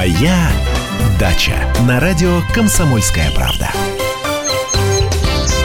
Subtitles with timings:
[0.00, 0.50] Моя
[1.18, 1.52] дача
[1.86, 3.68] на радио Комсомольская правда.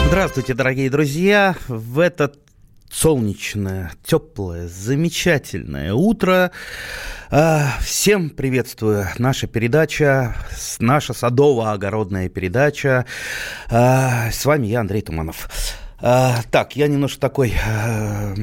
[0.08, 1.56] Здравствуйте, дорогие друзья!
[1.68, 2.38] В этот
[2.90, 6.50] солнечное, теплое, замечательное утро.
[7.30, 9.06] А, всем приветствую.
[9.16, 10.36] Наша передача,
[10.80, 13.06] наша садово-огородная передача.
[13.70, 15.48] А, с вами я, Андрей Туманов.
[15.98, 18.34] А, так, я немножко такой а,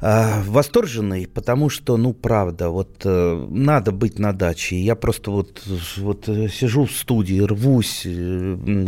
[0.00, 4.76] а, восторженный, потому что, ну, правда, вот а, надо быть на даче.
[4.80, 5.62] Я просто вот,
[5.96, 8.06] вот сижу в студии, рвусь,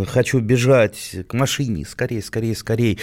[0.09, 2.99] хочу бежать к машине, скорее, скорее, скорее.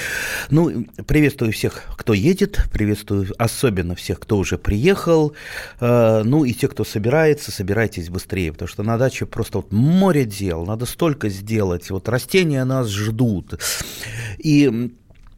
[0.49, 5.33] Ну, приветствую всех, кто едет, приветствую особенно всех, кто уже приехал,
[5.80, 10.25] а, ну, и те, кто собирается, собирайтесь быстрее, потому что на даче просто вот море
[10.25, 13.57] дел, надо столько сделать, вот растения нас ждут.
[14.38, 14.89] И Э,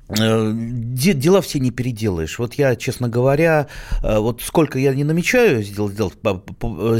[0.09, 2.39] дела все не переделаешь.
[2.39, 3.67] Вот я, честно говоря,
[4.03, 6.13] э, вот сколько я не намечаю сделать, сделать,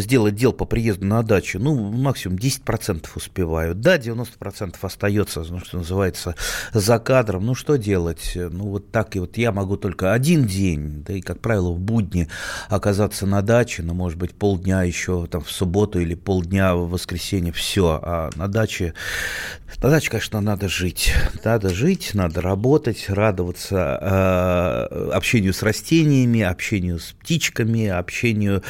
[0.01, 3.75] сделать дел по приезду на дачу, ну, максимум 10% успеваю.
[3.75, 6.35] Да, 90% остается, ну, что называется,
[6.73, 7.45] за кадром.
[7.45, 8.33] Ну, что делать?
[8.35, 11.79] Ну, вот так и вот я могу только один день, да и, как правило, в
[11.79, 12.27] будни
[12.67, 17.53] оказаться на даче, ну, может быть, полдня еще там в субботу или полдня в воскресенье,
[17.53, 17.99] все.
[18.03, 18.93] А на даче,
[19.81, 21.13] на даче, конечно, надо жить.
[21.43, 28.63] Надо жить, надо работать, работать, радоваться э, общению с растениями, общению с птичками, общению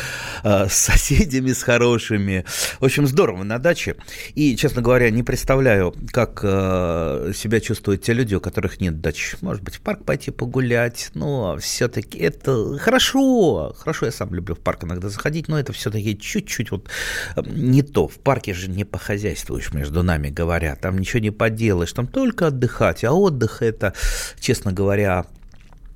[0.43, 2.45] э, с соседями, с хорошими.
[2.79, 3.95] В общем, здорово на даче.
[4.35, 9.35] И, честно говоря, не представляю, как э, себя чувствуют те люди, у которых нет дач.
[9.41, 13.75] Может быть, в парк пойти погулять, но все-таки это хорошо.
[13.77, 16.89] Хорошо, я сам люблю в парк иногда заходить, но это все-таки чуть-чуть вот
[17.35, 18.07] э, не то.
[18.07, 20.75] В парке же не похозяйствуешь, между нами говоря.
[20.75, 23.03] Там ничего не поделаешь, там только отдыхать.
[23.03, 23.93] А отдых это
[24.39, 25.25] честно говоря,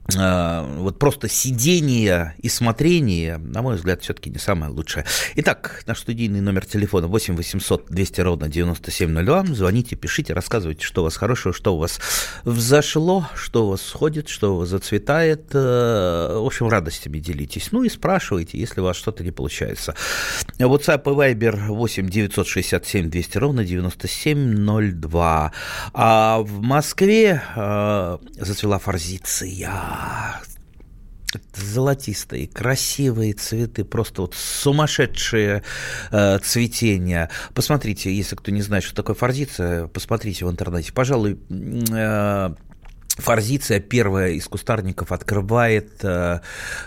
[0.08, 5.06] вот просто сидение и смотрение, на мой взгляд, все-таки не самое лучшее.
[5.36, 9.46] Итак, наш студийный номер телефона 8 800 200 ровно 9702.
[9.56, 12.00] Звоните, пишите, рассказывайте, что у вас хорошего, что у вас
[12.44, 15.50] взошло, что у вас сходит, что у вас зацветает.
[15.54, 17.72] Э, в общем, радостями делитесь.
[17.72, 19.96] Ну и спрашивайте, если у вас что-то не получается.
[20.58, 25.52] WhatsApp и Viber 8 967 200 ровно 9702.
[25.94, 29.91] А в Москве э, зацвела форзиция
[31.54, 35.64] золотистые, красивые цветы, просто вот сумасшедшие
[36.12, 37.30] э, цветения.
[37.54, 40.92] Посмотрите, если кто не знает, что такое форзиция, посмотрите в интернете.
[40.92, 42.50] Пожалуй, э,
[43.18, 46.40] Форзиция первая из кустарников открывает э,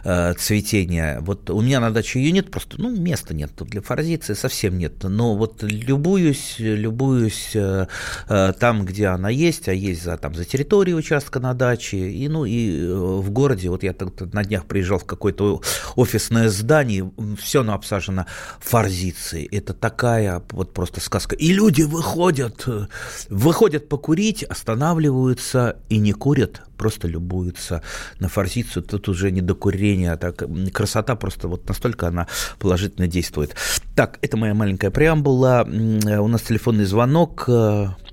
[0.05, 1.19] э, цветение.
[1.21, 3.51] Вот у меня на даче ее нет, просто ну, места нет.
[3.55, 5.03] Тут для форзиции совсем нет.
[5.03, 7.87] Но вот любуюсь, любуюсь э,
[8.29, 11.99] э, там, где она есть, а есть за, там, за территорией участка на даче.
[12.11, 13.95] И, ну, и э, в городе, вот я
[14.33, 15.61] на днях приезжал в какое-то
[15.95, 18.25] офисное здание, все оно обсажено
[18.61, 19.47] форзицией.
[19.53, 21.37] Это такая вот просто сказка.
[21.37, 22.87] И люди выходят, э,
[23.29, 27.83] выходят покурить, останавливаются и не курят, просто любуются
[28.19, 28.83] на форзицию.
[28.83, 30.43] Тут уже не до курения, а так
[30.73, 33.55] красота просто вот настолько она положительно действует.
[33.95, 35.67] Так, это моя маленькая преамбула.
[35.67, 37.45] У нас телефонный звонок.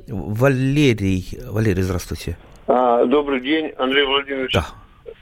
[0.10, 1.40] Валерий.
[1.48, 2.38] Валерий, здравствуйте.
[2.68, 4.56] А, добрый день, Андрей Владимирович.
[4.56, 4.66] Да.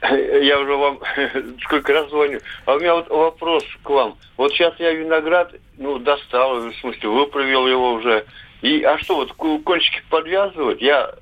[0.42, 0.98] Я уже вам
[1.62, 2.40] сколько раз звоню.
[2.66, 4.16] А у меня вот вопрос к вам.
[4.36, 8.24] Вот сейчас я виноград, ну, достал, в смысле, выправил его уже.
[8.62, 10.82] И, а что, вот кончики подвязывать?
[10.82, 11.14] Я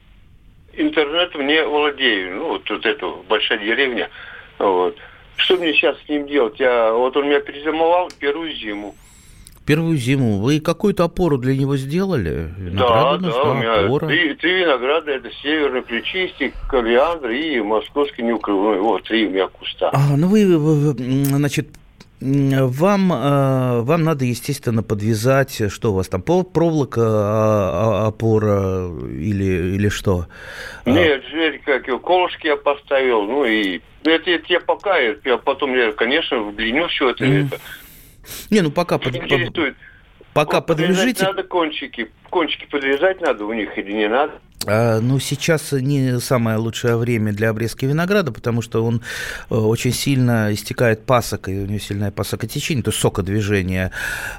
[0.78, 2.36] интернетом не владею.
[2.36, 4.08] Ну, вот, вот эта большая деревня.
[4.58, 4.96] Вот.
[5.36, 6.58] Что мне сейчас с ним делать?
[6.58, 8.94] Я, вот он меня перезимовал первую зиму.
[9.64, 10.38] Первую зиму.
[10.38, 12.54] Вы какую-то опору для него сделали?
[12.56, 14.06] Винограду да, да, у меня опора.
[14.06, 15.10] Три, три винограда.
[15.12, 18.78] Это северный плечистик, кориандр и московский неукрывной.
[18.78, 19.90] Вот, три у меня куста.
[19.92, 20.46] А, ну вы,
[21.24, 21.68] значит,
[22.20, 29.74] вам, э, вам надо, естественно, подвязать, что у вас там, проволока, а, а, опора или,
[29.76, 30.26] или что?
[30.84, 31.22] Нет,
[31.64, 36.88] как колышки я поставил, ну и это, это я пока, я потом, я, конечно, вдлиню
[36.88, 37.24] все это.
[37.24, 37.46] Mm.
[37.46, 37.60] это.
[38.50, 38.98] Не, ну пока...
[38.98, 39.76] Под, интересует.
[40.34, 41.24] Пока вот подвяжите...
[41.24, 44.40] Надо кончики, кончики подвязать надо у них или не надо?
[44.66, 49.02] А, ну, сейчас не самое лучшее время для обрезки винограда, потому что он
[49.50, 53.92] э, очень сильно истекает пасокой, у него сильное пасокотечение, то есть сокодвижение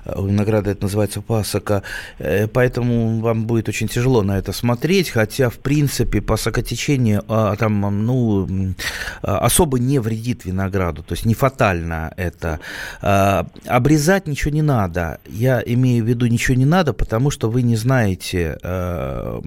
[0.06, 1.84] у винограда это называется пасока,
[2.20, 8.06] э, поэтому вам будет очень тяжело на это смотреть, хотя, в принципе, пасокотечение а, там,
[8.06, 8.74] ну,
[9.22, 12.60] особо не вредит винограду, то есть не фатально это.
[13.02, 17.62] А, обрезать ничего не надо, я имею в виду ничего не надо, потому что вы
[17.62, 19.40] не знаете, э,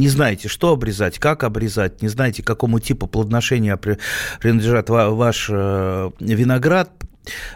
[0.00, 6.90] не знаете, что обрезать, как обрезать, не знаете, какому типу плодоношения принадлежит ваш э, виноград,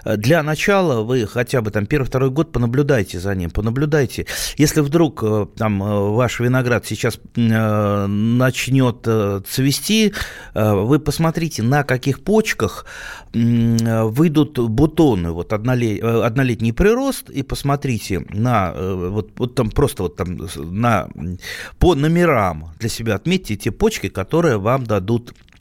[0.04, 4.26] для начала вы хотя бы там первый-второй год понаблюдайте за ним, понаблюдайте.
[4.56, 5.24] Если вдруг
[5.56, 5.78] там
[6.14, 9.08] ваш виноград сейчас начнет
[9.46, 10.14] цвести,
[10.54, 12.86] вы посмотрите, на каких почках
[13.32, 21.08] выйдут бутоны, вот однолетний прирост, и посмотрите на, вот, вот там просто вот там на,
[21.78, 25.53] по номерам для себя отметьте те почки, которые вам дадут Э,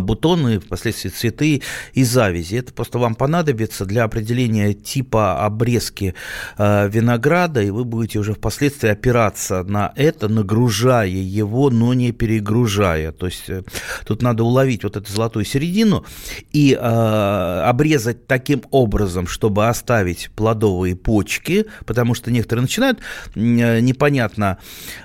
[0.00, 1.62] бутоны, впоследствии цветы
[1.94, 2.56] и завязи.
[2.56, 6.14] Это просто вам понадобится для определения типа обрезки
[6.58, 13.12] э, винограда, и вы будете уже впоследствии опираться на это, нагружая его, но не перегружая.
[13.12, 13.62] То есть э,
[14.04, 16.04] тут надо уловить вот эту золотую середину
[16.52, 22.98] и обрезать таким образом, чтобы оставить плодовые почки, потому что некоторые начинают
[23.34, 24.58] непонятно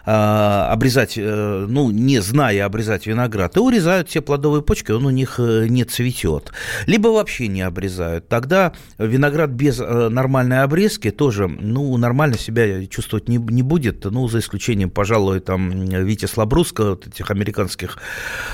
[0.04, 5.68] обрезать, ну, не зная обрезать виноград, и урезают все плодовые почки, он у них э,
[5.68, 6.52] не цветет.
[6.88, 8.28] Либо вообще не обрезают.
[8.28, 14.28] Тогда виноград без э, нормальной обрезки тоже, ну, нормально себя чувствовать не, не будет, ну,
[14.28, 17.98] за исключением, пожалуй, там, Витя Слабруска, вот этих американских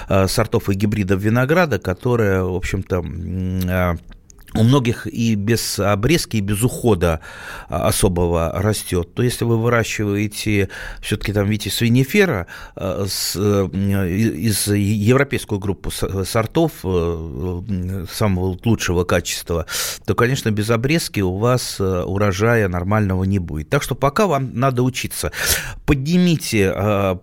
[0.10, 3.98] э, сортов и гибридов винограда, которые, в общем-то,
[4.54, 7.22] у многих и без обрезки, и без ухода
[7.70, 9.14] а, особого растет.
[9.14, 10.70] То если вы выращиваете
[11.02, 19.66] все-таки там, видите, свинифера а, э, из европейскую группу сортов э, самого лучшего качества,
[20.06, 23.70] то, конечно, без обрезки у вас э, урожая нормального не будет.
[23.70, 25.32] Так что пока вам надо учиться.
[25.86, 26.72] Поднимите,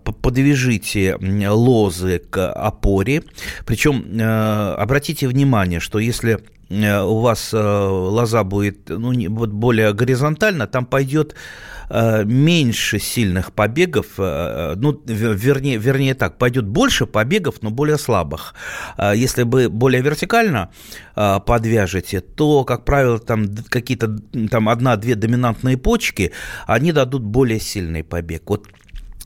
[0.03, 1.17] подвяжите
[1.49, 3.23] лозы к опоре,
[3.65, 4.19] причем
[4.77, 11.35] обратите внимание, что если Э, у вас э, лоза будет ну, более горизонтально, там пойдет
[11.89, 18.53] э, меньше сильных побегов, ну, вернее, вернее так, пойдет больше побегов, но более слабых.
[19.15, 20.69] Если вы более вертикально
[21.15, 24.17] подвяжете, то, как правило, там какие-то
[24.51, 26.31] там одна-две доминантные почки,
[26.67, 28.43] они дадут более сильный побег.
[28.45, 28.67] Вот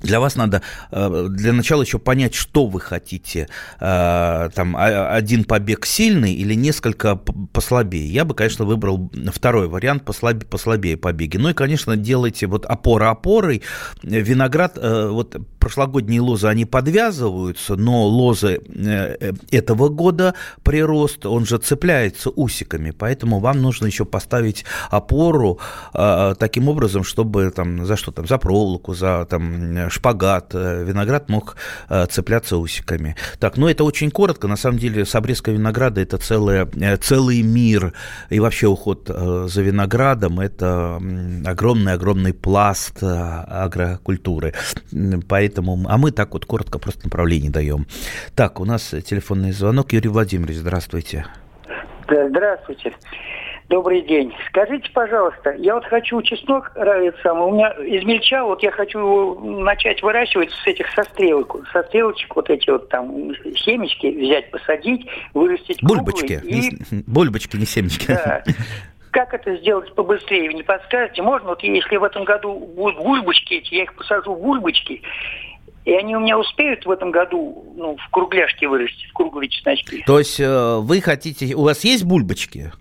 [0.03, 0.61] для вас надо
[0.91, 3.47] э, для начала еще понять, что вы хотите.
[3.79, 8.07] Э, там один побег сильный или несколько послабее.
[8.07, 11.37] Я бы, конечно, выбрал второй вариант послабее, послабее побеги.
[11.37, 13.63] Ну и, конечно, делайте вот опора опорой.
[14.03, 18.59] Виноград, э, вот прошлогодние лозы, они подвязываются, но лозы
[19.51, 20.33] этого года
[20.63, 25.59] прирост, он же цепляется усиками, поэтому вам нужно еще поставить опору
[25.93, 31.55] таким образом, чтобы там за что там, за проволоку, за там шпагат, э, виноград мог
[31.89, 33.15] э, цепляться усиками.
[33.39, 37.41] Так, ну это очень коротко, на самом деле с обрезкой винограда это целое, э, целый
[37.41, 37.93] мир,
[38.29, 40.99] и вообще уход за виноградом это
[41.45, 44.53] огромный-огромный пласт агрокультуры.
[45.27, 47.87] Поэтому, а мы так вот коротко просто направление даем.
[48.35, 49.93] Так, у нас телефонный звонок.
[49.93, 51.25] Юрий Владимирович, здравствуйте.
[52.07, 52.93] Здравствуйте.
[53.69, 54.33] Добрый день.
[54.49, 59.39] Скажите, пожалуйста, я вот хочу чеснок, э, самый, у меня измельчал, вот я хочу его
[59.61, 65.81] начать выращивать с этих сострелок, со стрелочек вот эти вот там семечки взять, посадить, вырастить
[65.81, 67.03] Бульбочки, и...
[67.07, 68.07] бульбочки, не семечки.
[68.07, 68.43] Да.
[69.11, 70.49] Как это сделать побыстрее?
[70.49, 71.21] Вы не подскажете?
[71.21, 75.01] Можно, вот если в этом году будут бульбочки эти, я их посажу в бульбочки,
[75.85, 80.03] и они у меня успеют в этом году ну, в кругляшки вырасти, в круглые чесночки.
[80.05, 81.53] То есть э, вы хотите...
[81.55, 82.71] У вас есть бульбочки?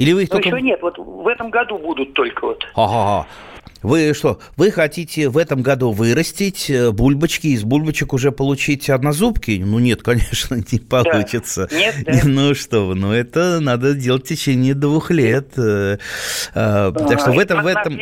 [0.00, 0.48] Или вы их Но только...
[0.48, 2.66] еще нет, вот в этом году будут только вот.
[2.74, 3.26] Ага,
[3.82, 9.62] вы что, вы хотите в этом году вырастить э, бульбочки, из бульбочек уже получить однозубки?
[9.64, 11.68] Ну нет, конечно, не получится.
[11.70, 11.76] Да.
[11.76, 12.20] Нет, да.
[12.24, 15.58] Ну что вы, ну это надо делать в течение двух лет.
[15.58, 15.98] Э,
[16.54, 17.62] так что в этом...
[17.62, 17.98] В этом...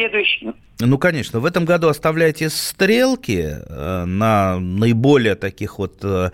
[0.81, 6.31] Ну, конечно, в этом году оставляйте стрелки на наиболее таких вот, э,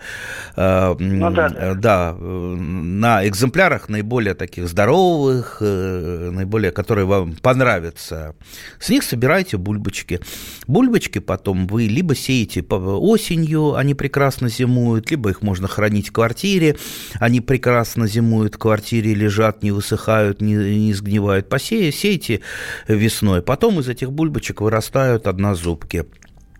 [0.55, 1.73] э, ну, да.
[1.73, 8.35] да, на экземплярах наиболее таких здоровых, наиболее, которые вам понравятся.
[8.79, 10.19] С них собирайте бульбочки.
[10.67, 16.77] Бульбочки потом вы либо сеете осенью, они прекрасно зимуют, либо их можно хранить в квартире,
[17.15, 21.49] они прекрасно зимуют в квартире, лежат, не высыхают, не, не сгнивают.
[21.49, 22.41] Посеете, сеете
[22.87, 23.41] весной.
[23.41, 26.05] Потом из этих бульбочек вырастают однозубки.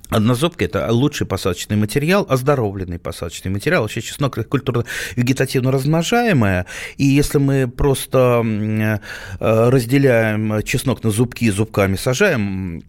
[0.10, 3.82] Однозубки– это лучший посадочный материал, оздоровленный посадочный материал.
[3.82, 4.86] Вообще чеснок– культура
[5.16, 9.00] вегетативно размножаемая, и если мы просто э,
[9.40, 12.84] разделяем чеснок на зубки и зубками сажаем,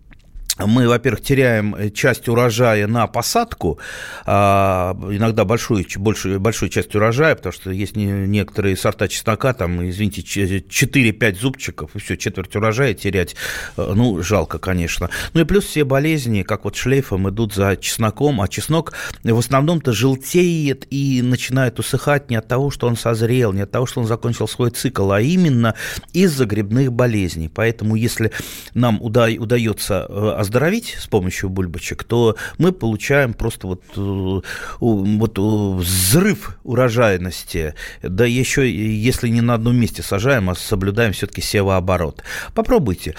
[0.58, 3.78] мы, во-первых, теряем э, часть урожая на посадку,
[4.24, 10.22] а, иногда большую, большую, большую часть урожая, потому что есть некоторые сорта чеснока, там, извините,
[10.22, 13.36] 4-5 зубчиков, и все, четверть урожая терять,
[13.76, 15.10] э, ну, жалко, конечно.
[15.34, 19.92] Ну и плюс все болезни, как вот шлейфом, идут за чесноком, а чеснок в основном-то
[19.92, 24.06] желтеет и начинает усыхать не от того, что он созрел, не от того, что он
[24.06, 25.74] закончил свой цикл, а именно
[26.14, 27.50] из-за грибных болезней.
[27.52, 28.32] Поэтому, если
[28.74, 34.40] нам уда- удается э, оздоровить с помощью бульбочек, то мы получаем просто вот, э,
[34.80, 37.74] вот э, взрыв урожайности.
[38.02, 42.22] Да еще, если не на одном месте сажаем, а соблюдаем все-таки севооборот.
[42.54, 43.14] Попробуйте.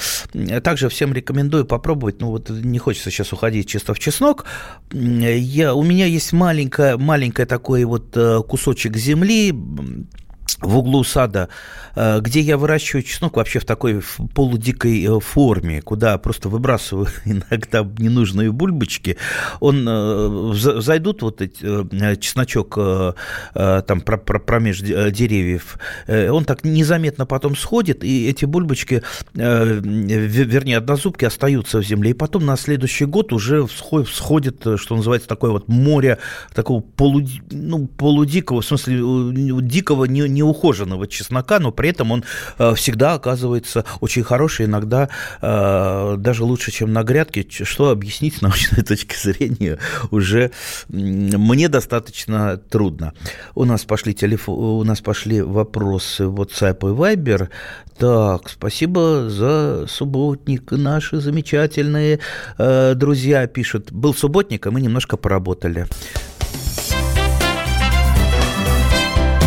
[0.64, 2.22] Также всем рекомендую попробовать.
[2.22, 4.46] Ну вот не хочется сейчас уходить чисто в чеснок.
[4.92, 9.54] Я, у меня есть маленькая, маленькая такой вот э, кусочек земли,
[10.62, 11.50] в углу сада,
[11.96, 14.02] э, где я выращиваю чеснок вообще в такой
[14.34, 19.18] полудикой э, форме, куда просто выбрасываю иногда ненужные бульбочки,
[19.60, 21.58] он э, зайдут вот эти,
[22.18, 22.78] чесночок
[23.54, 25.78] там промеж деревьев,
[26.08, 32.46] он так незаметно потом сходит, и эти бульбочки, вернее, однозубки остаются в земле, и потом
[32.46, 36.20] на следующий год уже всходит, что называется, такое вот море
[36.54, 39.02] такого полуд, ну, полудикого, в смысле,
[39.62, 42.24] дикого, не неухоженного чеснока, но при этом он
[42.58, 45.10] э, всегда оказывается очень хороший, иногда
[45.42, 49.80] э, даже лучше, чем на грядке, что объяснить с научной точки зрения
[50.12, 50.52] уже
[50.90, 53.14] мне достаточно трудно.
[53.56, 57.50] У нас пошли, телефон, у нас пошли вопросы WhatsApp и Viber.
[57.98, 60.72] Так, спасибо за субботник.
[60.72, 62.20] Наши замечательные
[62.58, 63.92] э, друзья пишут.
[63.92, 65.88] Был субботник, а мы немножко поработали.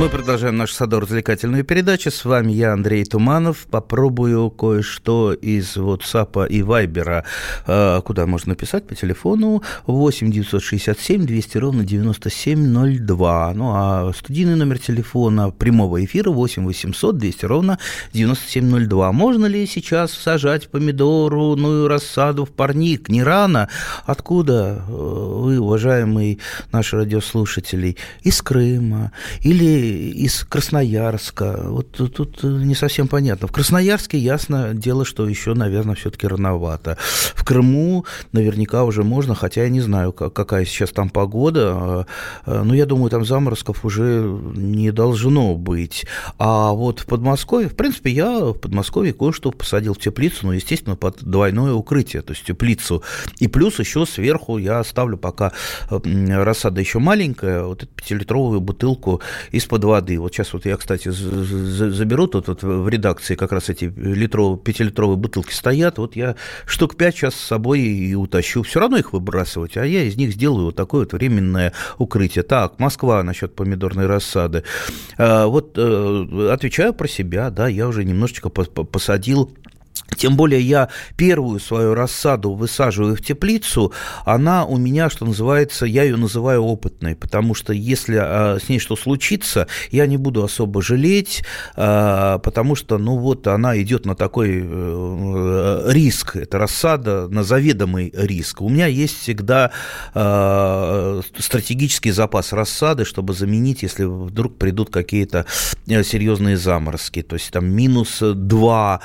[0.00, 2.10] Мы продолжаем нашу садово-развлекательную передачу.
[2.10, 3.68] С вами я, Андрей Туманов.
[3.70, 7.22] Попробую кое-что из WhatsApp и Viber.
[7.66, 13.52] А, куда можно написать по телефону 8 967 200 ровно 9702.
[13.54, 17.78] Ну, а студийный номер телефона прямого эфира 8 800 200 ровно
[18.12, 19.12] 9702.
[19.12, 23.08] Можно ли сейчас сажать помидорную рассаду в парник?
[23.08, 23.68] Не рано.
[24.04, 26.38] Откуда э, вы, уважаемые
[26.72, 27.96] наши радиослушатели?
[28.22, 31.60] Из Крыма или из Красноярска.
[31.64, 33.48] Вот тут не совсем понятно.
[33.48, 36.96] В Красноярске ясно дело, что еще, наверное, все-таки рановато.
[37.34, 41.72] В Крыму наверняка уже можно, хотя я не знаю, какая сейчас там погода.
[41.74, 42.06] А,
[42.46, 44.24] а, но я думаю, там заморозков уже
[44.54, 46.06] не должно быть.
[46.38, 50.96] А вот в Подмосковье, в принципе, я в Подмосковье кое-что посадил в теплицу, но, естественно,
[50.96, 53.02] под двойное укрытие, то есть теплицу.
[53.38, 55.52] И плюс еще сверху я оставлю, пока
[55.90, 60.18] рассада еще маленькая, вот эту пятилитровую бутылку из из-под воды.
[60.20, 65.16] Вот сейчас вот я, кстати, заберу тут вот в редакции как раз эти литровые, пятилитровые
[65.16, 65.98] бутылки стоят.
[65.98, 68.62] Вот я штук пять сейчас с собой и утащу.
[68.62, 72.44] Все равно их выбрасывать, а я из них сделаю вот такое вот временное укрытие.
[72.44, 74.62] Так, Москва насчет помидорной рассады.
[75.18, 79.50] А, вот э, отвечаю про себя, да, я уже немножечко посадил
[80.16, 83.92] тем более я первую свою рассаду высаживаю в теплицу,
[84.24, 88.78] она у меня, что называется, я ее называю опытной, потому что если а, с ней
[88.78, 91.44] что случится, я не буду особо жалеть,
[91.74, 98.12] а, потому что, ну вот, она идет на такой а, риск, это рассада на заведомый
[98.14, 98.60] риск.
[98.60, 99.70] У меня есть всегда
[100.14, 105.46] а, стратегический запас рассады, чтобы заменить, если вдруг придут какие-то
[105.86, 109.00] э, серьезные заморозки, то есть там минус 2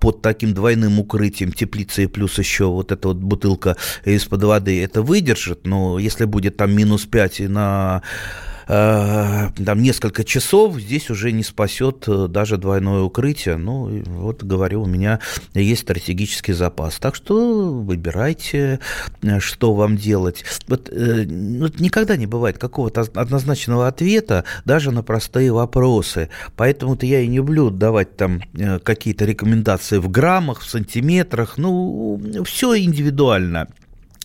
[0.00, 5.00] под таким таким двойным укрытием теплицы плюс еще вот эта вот бутылка из-под воды это
[5.00, 11.44] выдержит, но если будет там минус 5 на Э, там несколько часов, здесь уже не
[11.44, 13.56] спасет э, даже двойное укрытие.
[13.56, 15.20] Ну, вот говорю, у меня
[15.54, 16.96] есть стратегический запас.
[16.98, 18.80] Так что выбирайте,
[19.22, 20.44] э, что вам делать.
[20.66, 26.28] Вот, вот никогда не бывает какого-то однозначного ответа даже на простые вопросы.
[26.56, 28.42] Поэтому-то я и не люблю давать там
[28.82, 31.56] какие-то рекомендации в граммах, в сантиметрах.
[31.56, 33.68] Ну, все индивидуально.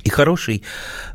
[0.03, 0.63] И хороший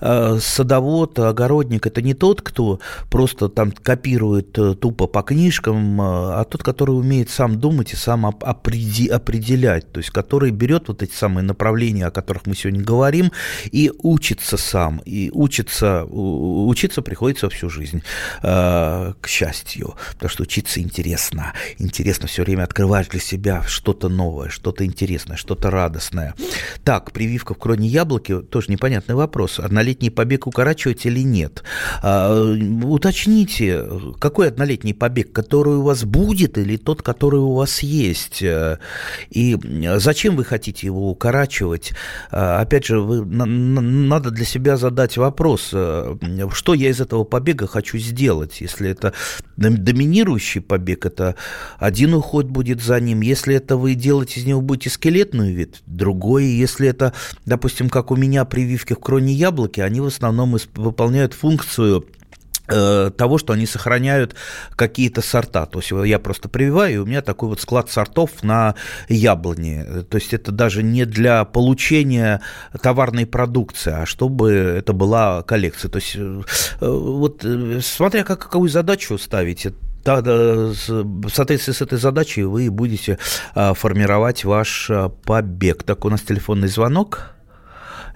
[0.00, 6.04] э, садовод, огородник– это не тот, кто просто там копирует э, тупо по книжкам, э,
[6.04, 10.88] а тот, который умеет сам думать и сам оп- опреди- определять, то есть который берет
[10.88, 13.32] вот эти самые направления, о которых мы сегодня говорим,
[13.70, 15.02] и учится сам.
[15.04, 18.02] И учится, учиться приходится всю жизнь,
[18.42, 21.52] э, к счастью, потому что учиться интересно.
[21.78, 26.34] Интересно все время открываешь для себя что-то новое, что-то интересное, что-то радостное.
[26.84, 29.59] Так, прививка в кроне яблоки тоже не непонятный вопрос.
[29.59, 31.64] Однолетний побег укорачивать или нет?
[32.02, 32.42] А,
[32.85, 33.85] уточните,
[34.18, 38.42] какой однолетний побег, который у вас будет или тот, который у вас есть?
[39.30, 39.59] И
[39.97, 41.92] зачем вы хотите его укорачивать?
[42.30, 47.66] А, опять же, вы, на, надо для себя задать вопрос, что я из этого побега
[47.66, 48.61] хочу сделать?
[48.61, 49.12] Если это
[49.56, 51.35] доминирующий побег, это
[51.78, 53.23] один уход будет за ним.
[53.23, 56.45] Если это вы делаете из него будете скелетную вид, другой.
[56.45, 57.12] Если это,
[57.47, 62.04] допустим, как у меня при прививки в кроне яблоки, они в основном выполняют функцию
[62.66, 64.35] э, того, что они сохраняют
[64.75, 65.66] какие-то сорта.
[65.66, 68.75] То есть я просто прививаю, и у меня такой вот склад сортов на
[69.08, 70.02] яблони.
[70.11, 72.40] То есть это даже не для получения
[72.82, 75.88] товарной продукции, а чтобы это была коллекция.
[75.88, 76.42] То есть э,
[76.80, 83.18] вот э, смотря как, какую задачу ставите, да, в соответствии с этой задачей вы будете
[83.54, 84.88] формировать ваш
[85.25, 85.82] побег.
[85.82, 87.35] Так, у нас телефонный звонок.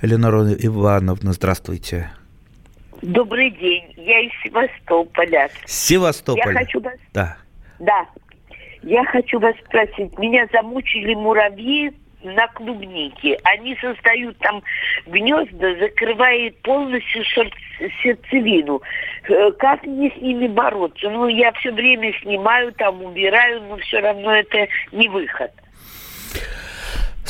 [0.03, 2.11] Элеонора Ивановна, здравствуйте.
[3.03, 5.51] Добрый день, я из Севастополя.
[5.67, 6.55] Севастополь.
[6.55, 6.95] Я хочу вас...
[7.13, 7.37] Да.
[7.79, 8.07] Да.
[8.83, 11.93] Я хочу вас спросить, меня замучили муравьи
[12.23, 13.39] на клубнике.
[13.45, 14.63] Они создают там
[15.07, 17.23] гнезда, закрывают полностью
[18.03, 18.81] сердцевину.
[19.29, 21.11] Э, как мне с ними бороться?
[21.11, 25.51] Ну, я все время снимаю, там убираю, но все равно это не выход.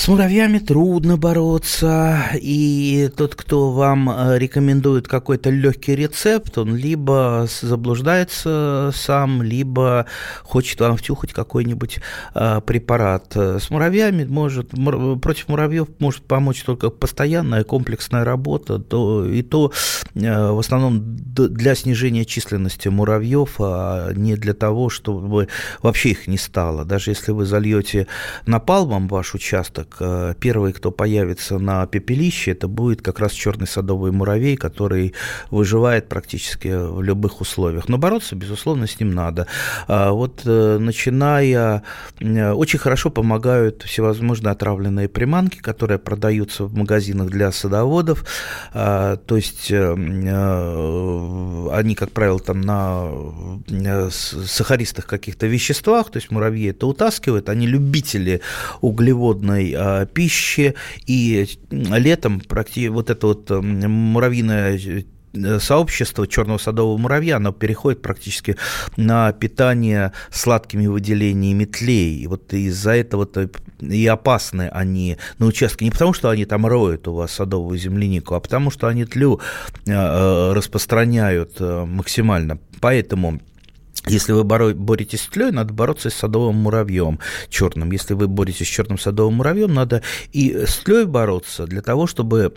[0.00, 7.46] С муравьями трудно бороться, и тот, кто вам э, рекомендует какой-то легкий рецепт, он либо
[7.60, 10.06] заблуждается сам, либо
[10.42, 12.00] хочет вам втюхать какой-нибудь
[12.32, 13.36] а, препарат.
[13.36, 14.70] С муравьями может,
[15.20, 19.70] против муравьев может помочь только постоянная комплексная работа, то, и то
[20.16, 25.48] а, в основном для снижения численности муравьев, а не для того, чтобы
[25.82, 26.86] вообще их не стало.
[26.86, 28.06] Даже если вы зальете
[28.46, 33.66] напалмом ваш участок, так, э, первый, кто появится на пепелище, это будет как раз черный
[33.66, 35.14] садовый муравей, который
[35.50, 37.88] выживает практически в любых условиях.
[37.88, 39.46] Но бороться, безусловно, с ним надо.
[39.88, 41.82] А вот э, начиная,
[42.20, 48.24] э, очень хорошо помогают всевозможные отравленные приманки, которые продаются в магазинах для садоводов.
[48.72, 53.10] А, то есть они, как правило, там на
[54.10, 58.40] сахаристых каких-то веществах, то есть муравьи это утаскивают, они любители
[58.80, 60.74] углеводной Э, пищи,
[61.06, 64.78] и летом практически вот это вот э, муравьиное
[65.32, 68.56] э, сообщество черного садового муравья, оно переходит практически
[68.96, 72.18] на питание сладкими выделениями тлей.
[72.18, 73.28] И вот из-за этого
[73.80, 75.84] и опасны они на участке.
[75.84, 79.40] Не потому, что они там роют у вас садовую землянику, а потому, что они тлю
[79.86, 82.58] распространяют максимально.
[82.80, 83.40] Поэтому
[84.10, 87.18] если вы боретесь с тлей, надо бороться с садовым муравьем
[87.48, 87.90] черным.
[87.92, 92.54] Если вы боретесь с черным садовым муравьем, надо и с тлей бороться для того, чтобы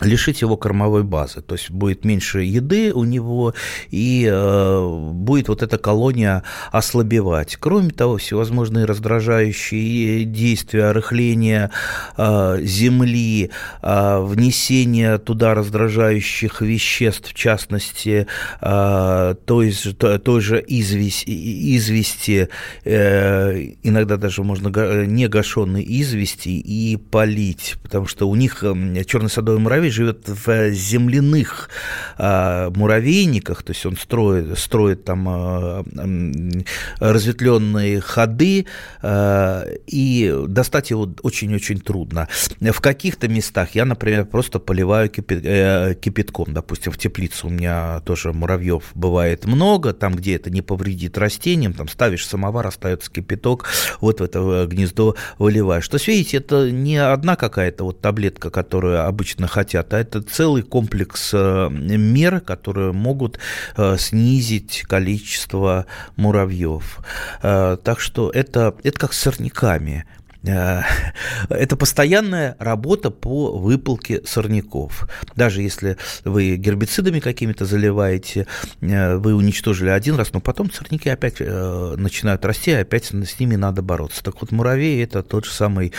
[0.00, 3.54] лишить его кормовой базы, то есть будет меньше еды у него,
[3.90, 7.56] и э, будет вот эта колония ослабевать.
[7.56, 11.70] Кроме того, всевозможные раздражающие действия, рыхление
[12.16, 13.50] э, земли,
[13.82, 18.26] э, внесение туда раздражающих веществ, в частности,
[18.60, 22.48] э, той, той же известь, извести,
[22.84, 24.68] э, иногда даже можно
[25.06, 30.28] не гашенной извести и полить, потому что у них э, черный садовый муравей муравей живет
[30.28, 31.70] в земляных
[32.18, 36.62] э, муравейниках, то есть он строит, строит там э, э,
[37.00, 38.66] разветвленные ходы,
[39.02, 42.28] э, и достать его очень-очень трудно.
[42.60, 48.32] В каких-то местах я, например, просто поливаю э, кипятком, допустим, в теплицу у меня тоже
[48.32, 53.66] муравьев бывает много, там, где это не повредит растениям, там ставишь самовар, остается кипяток,
[54.00, 55.88] вот в это гнездо выливаешь.
[55.88, 60.22] То есть, видите, это не одна какая-то вот таблетка, которую обычно хотят хотят, а это
[60.22, 63.38] целый комплекс э, мер, которые могут
[63.76, 65.86] э, снизить количество
[66.16, 67.00] муравьев.
[67.42, 70.04] Э, так что это, это как с сорняками.
[70.46, 70.80] Э,
[71.50, 75.08] это постоянная работа по выпалке сорняков.
[75.36, 78.46] Даже если вы гербицидами какими-то заливаете,
[78.80, 83.56] э, вы уничтожили один раз, но потом сорняки опять э, начинают расти, опять с ними
[83.56, 84.22] надо бороться.
[84.22, 85.92] Так вот, муравей– это тот же самый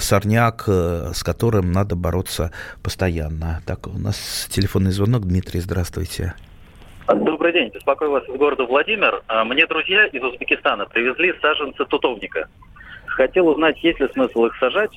[0.00, 2.52] сорняк, с которым надо бороться
[2.82, 3.60] постоянно.
[3.66, 5.26] Так, у нас телефонный звонок.
[5.26, 6.34] Дмитрий, здравствуйте.
[7.06, 7.70] Добрый день.
[7.72, 9.22] Беспокою вас из города Владимир.
[9.46, 12.48] Мне друзья из Узбекистана привезли саженцы тутовника.
[13.10, 14.90] Хотел узнать, есть ли смысл их сажать,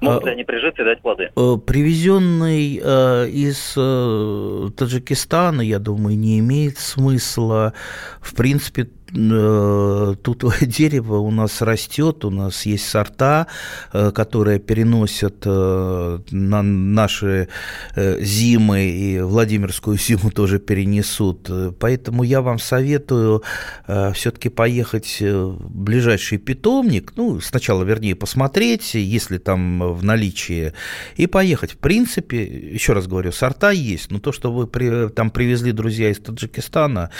[0.00, 1.30] Могут ли а, они прижиться и дать плоды?
[1.36, 7.72] Э, привезенный э, из э, Таджикистана, я думаю, не имеет смысла.
[8.20, 13.46] В принципе, Э, тут дерево у нас растет, у нас есть сорта,
[13.92, 17.48] э, которые переносят э, на наши
[17.96, 21.50] зимы, и Владимирскую зиму тоже перенесут.
[21.78, 23.42] Поэтому я вам советую
[23.86, 30.72] все-таки поехать в ближайший питомник, ну, сначала, вернее, посмотреть, если там в наличии,
[31.16, 31.72] и поехать.
[31.72, 36.10] В принципе, еще раз говорю, сорта есть, но то, что вы при, там привезли друзья
[36.10, 37.10] из Таджикистана,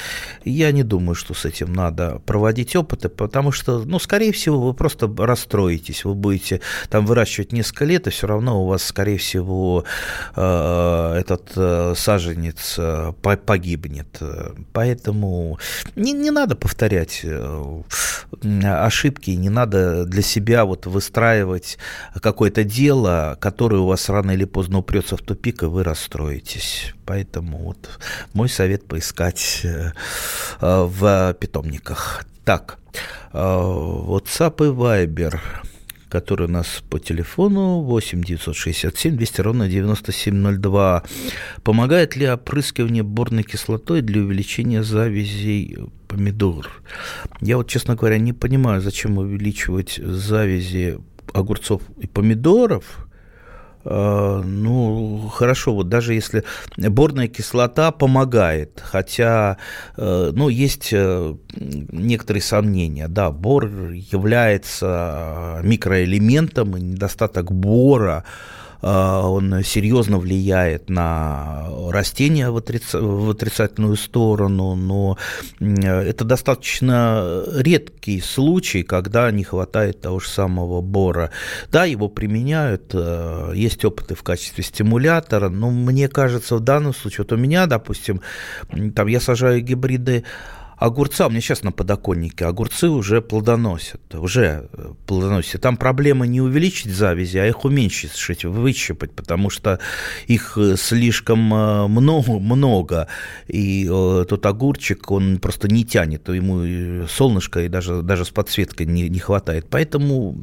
[0.45, 4.75] я не думаю, что с этим надо проводить опыты, потому что, ну, скорее всего, вы
[4.75, 9.85] просто расстроитесь, вы будете там выращивать несколько лет, и все равно у вас, скорее всего,
[10.37, 14.21] э, этот э, саженец э, погибнет.
[14.73, 15.59] Поэтому
[15.97, 17.25] не, не надо повторять
[18.65, 21.79] ошибки, не надо для себя вот выстраивать
[22.21, 26.95] какое-то дело, которое у вас рано или поздно упрется в тупик, и вы расстроитесь.
[27.07, 27.99] Поэтому вот
[28.33, 29.93] мой совет поискать э,
[30.61, 30.85] э,
[31.75, 32.25] питомниках.
[32.45, 32.79] Так,
[33.33, 35.39] э, WhatsApp и Viber
[36.11, 41.03] который у нас по телефону 8 967 200 ровно 9702.
[41.65, 46.71] Помогает ли опрыскивание борной кислотой для увеличения завязей помидор?
[47.41, 51.01] Я вот, честно говоря, не понимаю, зачем увеличивать завязи
[51.33, 52.85] огурцов и помидоров–
[53.85, 56.45] ну, хорошо, вот даже если
[56.77, 59.59] борная кислота помогает, хотя,
[59.97, 68.25] э, ну, есть э, некоторые сомнения, да, бор является микроэлементом, и недостаток бора
[68.87, 75.17] он серьезно влияет на растения в, отрица, в отрицательную сторону, но
[75.61, 81.31] это достаточно редкий случай, когда не хватает того же самого бора.
[81.71, 87.25] Да, его применяют, э, есть опыты в качестве стимулятора, но мне кажется, в данном случае,
[87.25, 88.21] вот у меня, допустим,
[88.95, 90.25] там я сажаю гибриды
[90.85, 95.61] огурца, у меня сейчас на подоконнике, огурцы уже плодоносят, уже э, плодоносят.
[95.63, 99.79] Там проблема не увеличить завязи, а их уменьшить, выщипать, потому что
[100.27, 103.09] их э, слишком э, много, много
[103.49, 109.09] и тот огурчик, он просто не тянет, ему солнышко и даже, даже с подсветкой не,
[109.09, 109.67] не хватает.
[109.71, 110.37] Поэтому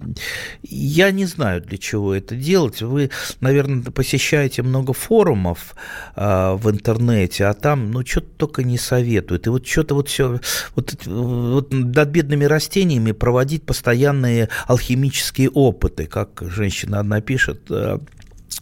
[0.64, 2.82] я не знаю, для чего это делать.
[2.82, 5.76] Вы, наверное, посещаете много форумов
[6.16, 9.48] э, в интернете, а там, ну, что-то только не советуют.
[9.48, 10.31] И вот что-то вот все
[10.76, 18.00] вот, вот над бедными растениями проводить постоянные алхимические опыты, как женщина одна пишет, э,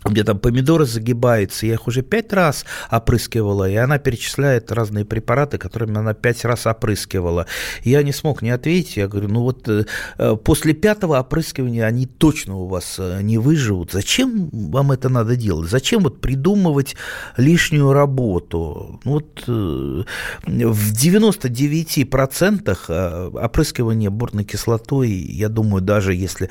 [0.05, 5.03] у меня там помидоры загибаются, я их уже пять раз опрыскивала, и она перечисляет разные
[5.03, 7.47] препараты, которыми она пять раз опрыскивала.
[7.83, 9.83] я не смог не ответить, я говорю, ну вот э,
[10.17, 13.91] э, после пятого опрыскивания они точно у вас э, не выживут.
[13.91, 15.69] Зачем вам это надо делать?
[15.69, 16.95] Зачем вот придумывать
[17.35, 19.01] лишнюю работу?
[19.03, 20.05] Ну вот в
[20.45, 26.49] 99% опрыскивания борной кислотой, я думаю, даже если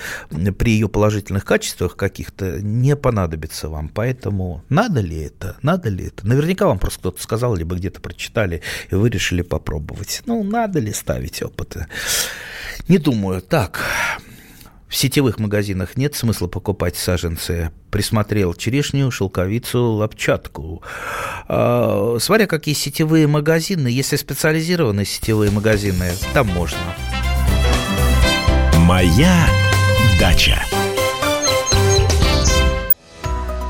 [0.59, 3.89] при ее положительных качествах каких-то не понадобится понадобится вам.
[3.89, 5.57] Поэтому надо ли это?
[5.63, 6.27] Надо ли это?
[6.27, 10.23] Наверняка вам просто кто-то сказал, либо где-то прочитали, и вы решили попробовать.
[10.27, 11.87] Ну, надо ли ставить опыты?
[12.89, 13.43] Не думаю.
[13.43, 13.85] Так,
[14.89, 17.71] в сетевых магазинах нет смысла покупать саженцы.
[17.91, 20.83] Присмотрел черешню, шелковицу, лапчатку.
[21.49, 26.79] А, смотря какие сетевые магазины, если специализированные сетевые магазины, там можно.
[28.87, 29.47] Моя
[30.19, 30.63] дача.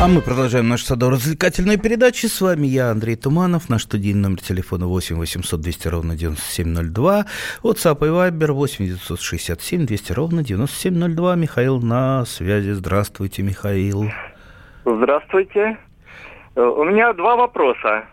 [0.00, 2.28] А мы продолжаем нашу садово-развлекательную передачу.
[2.28, 3.68] С вами я, Андрей Туманов.
[3.68, 7.26] Наш студийный номер телефона 8 800 200 ровно 9702.
[7.64, 11.34] WhatsApp и Viber 8 967 200 ровно 9702.
[11.34, 12.70] Михаил на связи.
[12.70, 14.08] Здравствуйте, Михаил.
[14.84, 15.76] Здравствуйте.
[16.54, 18.04] У меня два вопроса.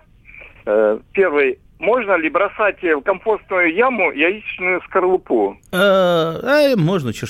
[1.14, 5.58] Первый можно ли бросать в компостную яму яичную скорлупу?
[5.72, 7.28] А, а, можно, что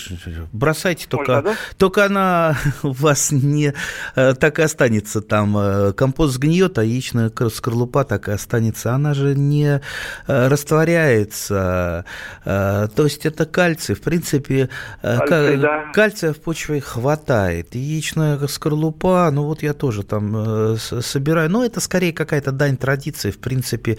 [0.54, 1.58] бросайте, только, можно, да?
[1.78, 3.74] только она у вас не
[4.16, 5.58] э, так и останется там.
[5.58, 8.94] Э, компост сгниет, а яичная скорлупа так и останется.
[8.94, 9.82] Она же не
[10.28, 12.06] растворяется.
[12.44, 13.96] То есть это кальций.
[13.96, 14.70] В принципе,
[15.02, 15.92] кальций, да.
[15.94, 17.76] кальция в почве хватает.
[17.76, 21.50] Яичная скорлупа, ну вот я тоже там собираю.
[21.50, 23.32] Но это скорее какая-то дань традиции.
[23.32, 23.98] В принципе,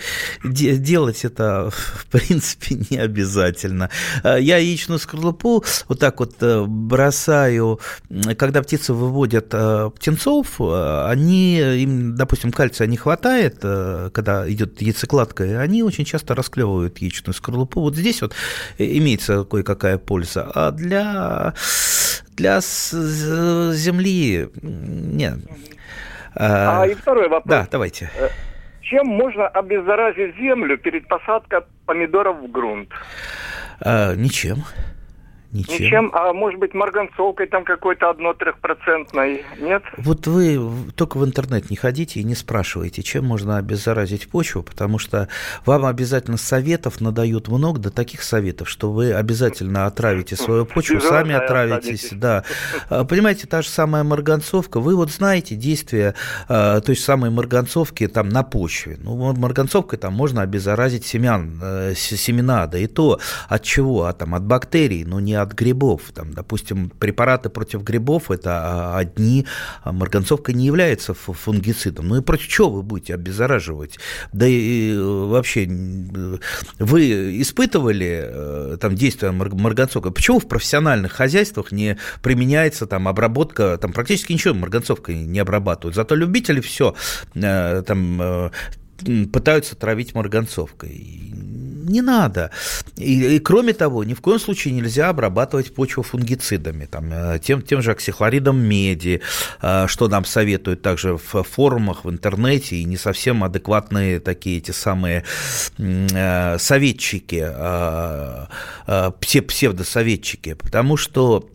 [0.53, 3.91] делать это, в принципе, не обязательно.
[4.23, 7.81] А, я яичную скорлупу вот так вот э, бросаю,
[8.37, 15.61] когда птицы выводят э, птенцов, э, они, им, допустим, кальция не хватает, когда идет яйцекладка,
[15.61, 17.81] они очень часто расклевывают яичную скорлупу.
[17.81, 18.35] Вот здесь вот
[18.79, 20.51] имеется кое-какая польза.
[20.55, 21.55] А для,
[22.37, 25.39] для земли нет.
[26.35, 27.45] А, и второй вопрос.
[27.47, 28.11] Да, давайте.
[28.89, 32.89] Чем можно обеззаразить землю перед посадкой помидоров в грунт?
[33.81, 34.59] А, ничем.
[35.53, 35.75] Ничем.
[35.75, 39.83] Ничем, а может быть марганцовкой там какой-то одно трехпроцентной, нет?
[39.97, 40.61] Вот вы
[40.97, 45.29] только в интернет не ходите и не спрашивайте, чем можно обеззаразить почву, потому что
[45.65, 51.35] вам обязательно советов надают много, до таких советов, что вы обязательно отравите свою почву, сами
[51.35, 52.45] отравитесь, да.
[52.89, 56.15] А, понимаете, та же самая марганцовка, вы вот знаете действия
[56.49, 58.99] а, той же самой марганцовки там на почве.
[59.01, 64.05] Ну, марганцовкой там можно обеззаразить семян, э, семена, да и то от чего?
[64.05, 66.03] А там от бактерий, но не от грибов.
[66.15, 69.47] Там, допустим, препараты против грибов– это а, одни,
[69.83, 72.09] а марганцовка не является фунгицидом.
[72.09, 73.99] Ну и против чего вы будете обеззараживать?
[74.33, 75.67] Да и э, вообще,
[76.79, 80.11] вы испытывали э, там действия марганцовки?
[80.11, 86.15] Почему в профессиональных хозяйствах не применяется там обработка, там практически ничего марганцовкой не обрабатывают, зато
[86.15, 86.95] любители все
[87.35, 88.51] э, там
[89.33, 91.35] пытаются травить марганцовкой
[91.87, 92.51] не надо.
[92.97, 97.63] И, и кроме того, ни в коем случае нельзя обрабатывать почву фунгицидами, там, э, тем,
[97.63, 99.21] тем же оксихлоридом меди,
[99.63, 104.71] э, что нам советуют также в форумах, в интернете, и не совсем адекватные такие эти
[104.71, 105.25] самые
[105.79, 107.47] э, советчики,
[109.21, 111.49] псевдосоветчики, потому что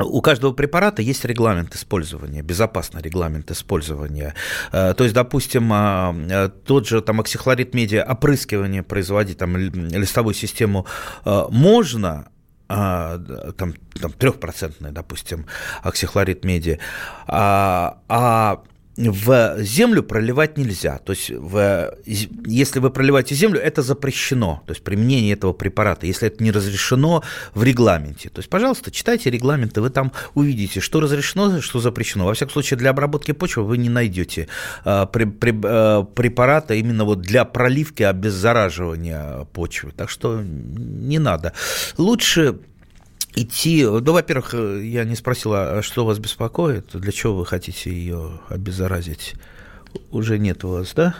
[0.00, 4.34] у каждого препарата есть регламент использования, безопасный регламент использования.
[4.72, 10.34] Э, то есть, допустим, а, э, тот же там оксихлорид медиа опрыскивание производить, там листовую
[10.34, 10.86] систему
[11.24, 12.28] э, можно,
[12.68, 13.18] а,
[13.56, 15.46] там, там трехпроцентный, допустим,
[15.82, 16.78] оксихлорид меди,
[17.26, 18.62] а, а
[18.98, 20.98] в землю проливать нельзя.
[20.98, 24.62] То есть, в, если вы проливаете землю, это запрещено.
[24.66, 27.22] То есть, применение этого препарата, если это не разрешено
[27.54, 28.28] в регламенте.
[28.28, 32.26] То есть, пожалуйста, читайте регламенты, вы там увидите, что разрешено, что запрещено.
[32.26, 34.48] Во всяком случае, для обработки почвы вы не найдете
[34.84, 39.92] а, при, при, а, препарата именно вот для проливки, обеззараживания почвы.
[39.92, 41.52] Так что не надо.
[41.96, 42.58] Лучше
[43.34, 43.84] идти...
[43.84, 49.34] Ну, во-первых, я не спросила, а что вас беспокоит, для чего вы хотите ее обеззаразить?
[50.10, 51.14] Уже нет у вас, да?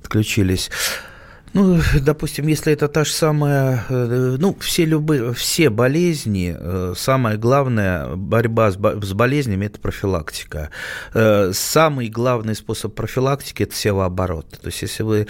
[0.00, 0.70] Отключились.
[1.54, 7.36] Ну, допустим, если это та же самая, э, ну, все любые, все болезни, э, самое
[7.36, 10.70] главное, борьба с, болезнями– это профилактика.
[11.12, 14.46] Э, самый главный способ профилактики– это севооборот.
[14.62, 15.26] То есть, если вы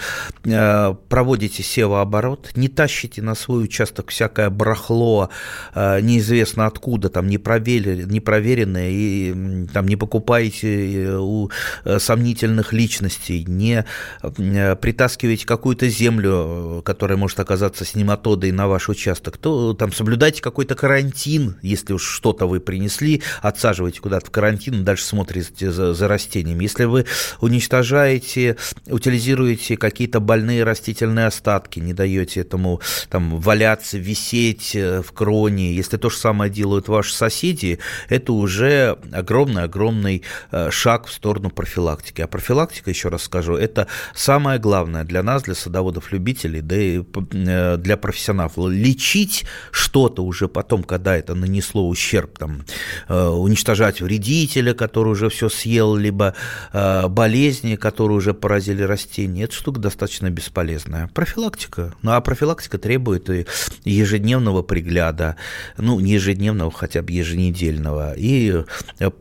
[1.09, 5.29] проводите севооборот, не тащите на свой участок всякое барахло,
[5.75, 11.49] неизвестно откуда, там, непроверенное, и там не покупаете у
[11.97, 13.85] сомнительных личностей, не
[14.21, 20.41] притаскиваете какую-то землю, землю, которая может оказаться с нематодой на ваш участок, то там соблюдайте
[20.41, 26.07] какой-то карантин, если уж что-то вы принесли, отсаживайте куда-то в карантин, дальше смотрите за, за
[26.07, 26.63] растениями.
[26.63, 27.05] Если вы
[27.41, 35.73] уничтожаете, утилизируете какие-то больные растительные остатки, не даете этому там валяться, висеть э, в кроне,
[35.73, 42.21] если то же самое делают ваши соседи, это уже огромный-огромный э, шаг в сторону профилактики.
[42.21, 47.01] А профилактика, еще раз скажу, это самое главное для нас, для садоводов любителей, да и
[47.01, 48.53] э, для профессионалов.
[48.57, 52.65] Лечить что-то уже потом, когда это нанесло ущерб, там,
[53.07, 56.35] э, уничтожать вредителя, который уже все съел, либо
[56.71, 61.07] э, болезни, которые уже поразили растения, это штука достаточно бесполезная.
[61.13, 61.93] Профилактика.
[62.01, 63.45] Ну, а профилактика требует и
[63.83, 65.35] ежедневного пригляда,
[65.77, 68.63] ну, не ежедневного, хотя бы еженедельного, и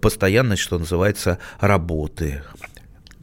[0.01, 2.42] постоянность, что называется, работы.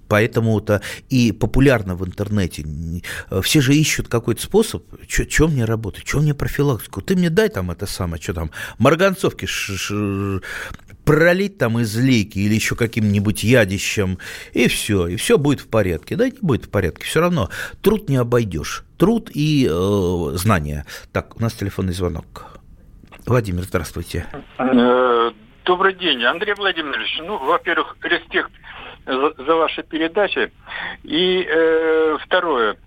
[0.10, 2.66] Поэтому-то и популярно в интернете.
[3.42, 7.02] Все же ищут какой-то способ, что мне работать, что мне профилактику.
[7.02, 9.46] Ты мне дай там это самое, что там, марганцовки
[11.10, 14.20] пролить там из лейки или еще каким-нибудь ядищем,
[14.54, 16.16] и все, и все будет в порядке.
[16.16, 17.50] Да, не будет в порядке, все равно
[17.82, 18.84] труд не обойдешь.
[18.98, 20.86] Труд и э, знания.
[21.12, 22.60] Так, у нас телефонный звонок.
[23.26, 24.28] Владимир, здравствуйте.
[24.60, 25.32] Э,
[25.66, 27.20] добрый день, Андрей Владимирович.
[27.26, 28.52] Ну, во-первых, респект
[29.06, 30.52] за, за ваши передачи.
[31.04, 32.78] И э, второе.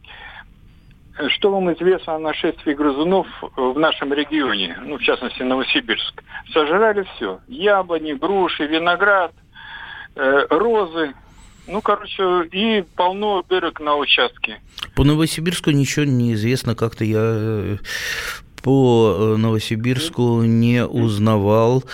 [1.29, 6.23] Что вам известно о нашествии грызунов в нашем регионе, ну, в частности, Новосибирск?
[6.53, 7.41] Сожрали все.
[7.49, 9.33] Яблони, груши, виноград,
[10.17, 11.13] э, розы.
[11.69, 14.61] Ну, короче, и полно дырок на участке.
[14.97, 16.75] По Новосибирску ничего не известно.
[16.75, 17.77] Как-то я э,
[18.63, 21.85] по э, Новосибирску не узнавал.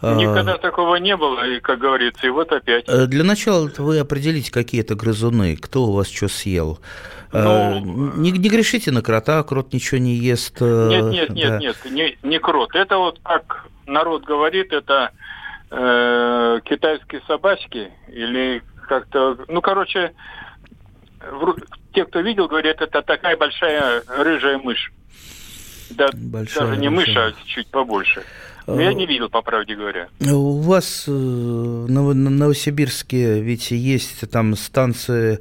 [0.00, 2.84] А, Никогда такого не было, и, как говорится, и вот опять.
[2.86, 6.78] Э, для начала вы определите, какие это грызуны, кто у вас что съел.
[7.32, 7.80] Ну,
[8.16, 10.60] не, не грешите на крота, крот ничего не ест.
[10.60, 11.58] Нет, нет, нет, да.
[11.58, 12.74] нет, не, не крот.
[12.74, 15.10] Это вот как народ говорит, это
[15.70, 20.12] э, китайские собачки или как-то, ну, короче,
[21.94, 24.92] те, кто видел, говорят, это такая большая рыжая мышь.
[25.90, 28.22] Да, большая, даже не мышь, а чуть побольше.
[28.68, 30.08] Ну, я не видел, по правде говоря.
[30.20, 35.40] У вас э, в Новосибирске ведь есть там станции,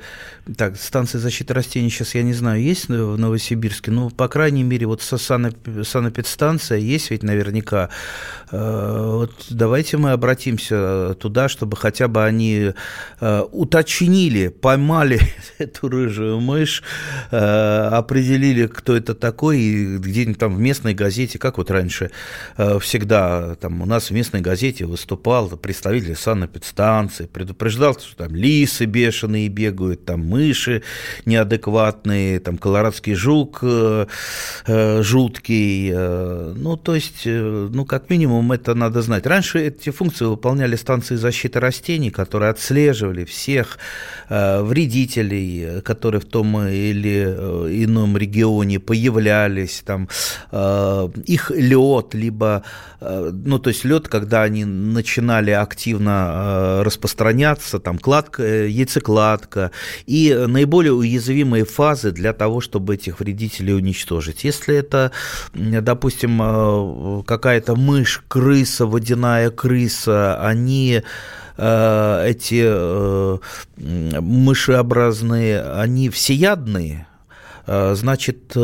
[0.56, 4.86] так, станции защиты растений сейчас я не знаю, есть в Новосибирске, ну, по крайней мере,
[4.86, 7.90] вот санэпидстанция есть ведь наверняка.
[8.52, 12.72] Э, вот давайте мы обратимся туда, чтобы хотя бы они
[13.20, 15.20] э, уточнили, поймали
[15.58, 16.82] эту рыжую мышь,
[17.30, 22.12] определили, кто это такой, и где-нибудь там в местной газете, как вот раньше
[22.80, 28.86] всегда когда там у нас в местной газете выступал представитель санэпидстанции, предупреждал, что там лисы
[28.86, 30.84] бешеные бегают, там мыши
[31.26, 34.06] неадекватные, там колорадский жук э,
[34.68, 35.92] э, жуткий.
[35.94, 39.26] Э, ну, то есть, э, ну, как минимум, это надо знать.
[39.26, 43.78] Раньше эти функции выполняли станции защиты растений, которые отслеживали всех
[44.30, 47.24] э, вредителей, которые в том или
[47.84, 50.08] ином регионе появлялись, там,
[50.52, 52.64] э, их лед, либо
[53.10, 59.72] ну, то есть лед, когда они начинали активно э, распространяться, там кладка, э, яйцекладка
[60.06, 64.44] и наиболее уязвимые фазы для того, чтобы этих вредителей уничтожить.
[64.44, 65.12] Если это,
[65.54, 71.04] допустим, какая-то мышь, крыса, водяная крыса, они
[71.58, 72.64] эти
[74.20, 77.08] мышеобразные, они всеядные,
[77.68, 78.56] значит,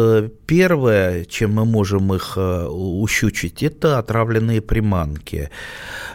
[0.45, 5.49] первое, чем мы можем их э, ущучить, это отравленные приманки.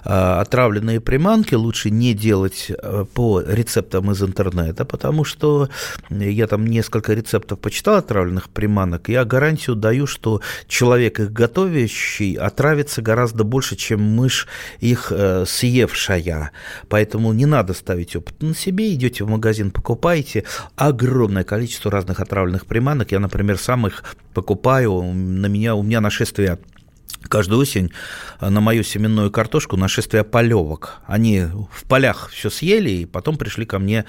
[0.04, 5.68] Отравленные приманки лучше не делать э, по рецептам из интернета, потому что
[6.10, 13.02] я там несколько рецептов почитал отравленных приманок, я гарантию даю, что человек их готовящий отравится
[13.02, 14.46] гораздо больше, чем мышь
[14.78, 16.52] их э, съевшая.
[16.88, 20.44] Поэтому не надо ставить опыт на себе, идете в магазин, покупаете
[20.76, 22.77] огромное количество разных отравленных приманок.
[23.12, 26.58] Я, например, сам их покупаю, на меня, у меня нашествие
[27.28, 27.92] каждую осень
[28.40, 31.00] на мою семенную картошку нашествие полевок.
[31.06, 34.04] Они в полях все съели и потом пришли ко мне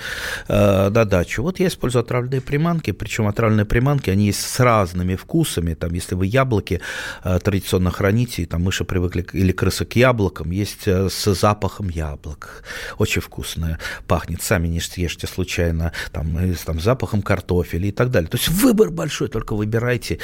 [0.48, 1.44] э, на дачу.
[1.44, 5.74] Вот я использую отравленные приманки, причем отравленные приманки, они есть с разными вкусами.
[5.74, 6.82] Там, если вы яблоки
[7.24, 12.64] э, традиционно храните, там мыши привыкли, или крысы к яблокам, есть э, с запахом яблок.
[12.98, 13.80] Очень вкусное.
[14.08, 18.30] Пахнет, сами не съешьте случайно, там, с там, запахом картофеля и так далее.
[18.30, 20.20] То есть выбор большой, только выбирайте,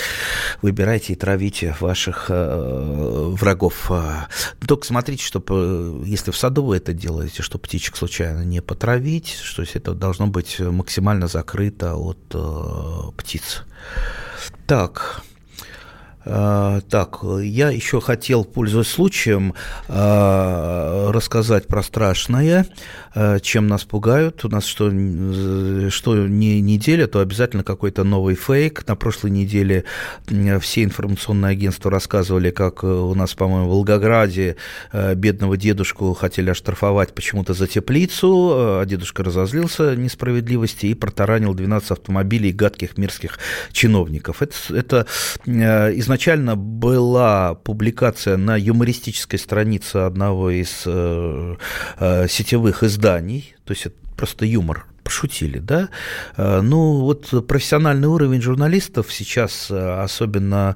[0.62, 3.92] выбирайте и травите ваших э, врагов.
[3.92, 4.28] А,
[4.68, 9.64] только смотрите, чтобы, если в саду вы это делаете, чтобы птичек случайно не потравить, что
[9.64, 13.64] это должно быть максимально закрыто от э, птиц.
[14.68, 15.22] Так,
[16.26, 19.54] так, я еще хотел, пользуясь случаем,
[19.88, 22.66] а, рассказать про страшное,
[23.14, 24.44] а, чем нас пугают.
[24.44, 28.88] У нас что, что не неделя, то обязательно какой-то новый фейк.
[28.88, 29.84] На прошлой неделе
[30.62, 34.56] все информационные агентства рассказывали, как у нас, по-моему, в Волгограде
[34.94, 42.52] бедного дедушку хотели оштрафовать почему-то за теплицу, а дедушка разозлился несправедливости и протаранил 12 автомобилей
[42.52, 43.38] гадких мирских
[43.72, 44.42] чиновников.
[44.42, 45.08] Это, это
[45.46, 51.56] изначально изначально была публикация на юмористической странице одного из э,
[52.00, 55.90] э, сетевых изданий, то есть это просто юмор пошутили, да?
[56.36, 60.76] Э, ну, вот профессиональный уровень журналистов сейчас, э, особенно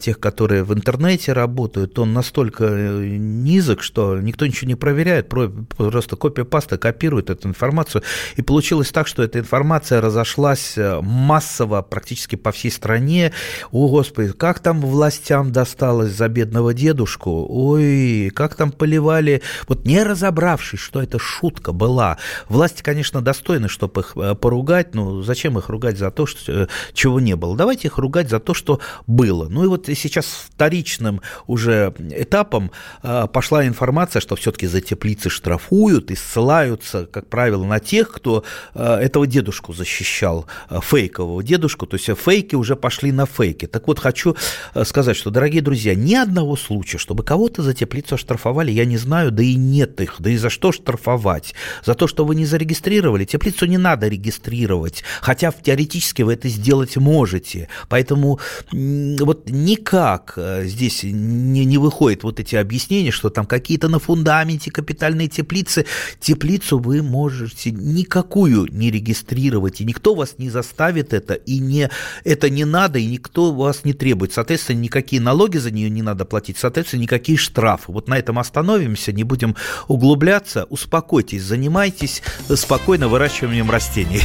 [0.00, 6.78] тех, которые в интернете работают, он настолько низок, что никто ничего не проверяет, просто копия-паста
[6.78, 8.02] копирует эту информацию.
[8.36, 13.32] И получилось так, что эта информация разошлась массово практически по всей стране.
[13.70, 17.46] О, Господи, как там властям досталось за бедного дедушку?
[17.48, 22.16] Ой, как там поливали, вот не разобравшись, что это шутка была.
[22.48, 26.66] Власти, конечно, достойны, чтобы их э, поругать, но зачем их ругать за то, что, э,
[26.94, 27.56] чего не было?
[27.56, 29.48] Давайте их ругать за то, что было.
[29.48, 32.70] Ну и вот сейчас вторичным уже этапом
[33.02, 38.44] э, пошла информация, что все-таки за теплицы штрафуют и ссылаются, как правило, на тех, кто
[38.74, 43.66] этого дедушку защищал, фейкового дедушку, то есть фейки уже пошли на фейки.
[43.66, 44.36] Так вот, хочу
[44.84, 49.32] сказать, что, дорогие друзья, ни одного случая, чтобы кого-то за теплицу оштрафовали, я не знаю,
[49.32, 51.54] да и нет их, да и за что штрафовать?
[51.84, 53.15] За то, что вы не зарегистрировали?
[53.24, 57.68] Теплицу не надо регистрировать, хотя теоретически вы это сделать можете.
[57.88, 58.38] Поэтому
[58.70, 64.70] вот никак э, здесь не, не выходит вот эти объяснения, что там какие-то на фундаменте
[64.70, 65.86] капитальные теплицы.
[66.20, 71.90] Теплицу вы можете никакую не регистрировать, и никто вас не заставит это, и не,
[72.24, 74.32] это не надо, и никто вас не требует.
[74.32, 77.92] Соответственно, никакие налоги за нее не надо платить, соответственно, никакие штрафы.
[77.92, 79.56] Вот на этом остановимся, не будем
[79.88, 80.66] углубляться.
[80.70, 82.22] Успокойтесь, занимайтесь
[82.54, 84.22] спокойно выращиванием растений.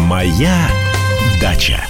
[0.00, 0.68] Моя
[1.40, 1.84] дача.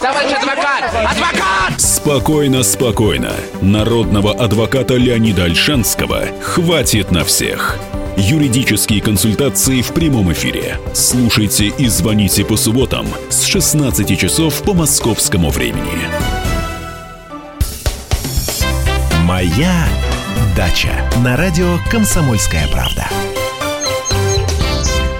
[0.00, 0.84] Товарищ адвокат!
[0.94, 1.80] Адвокат!
[1.80, 3.32] Спокойно, спокойно.
[3.62, 7.78] Народного адвоката Леонида Альшанского хватит на всех.
[8.16, 10.78] Юридические консультации в прямом эфире.
[10.92, 16.08] Слушайте и звоните по субботам с 16 часов по московскому времени.
[19.24, 19.88] Моя
[20.54, 23.06] дача на радио Комсомольская правда.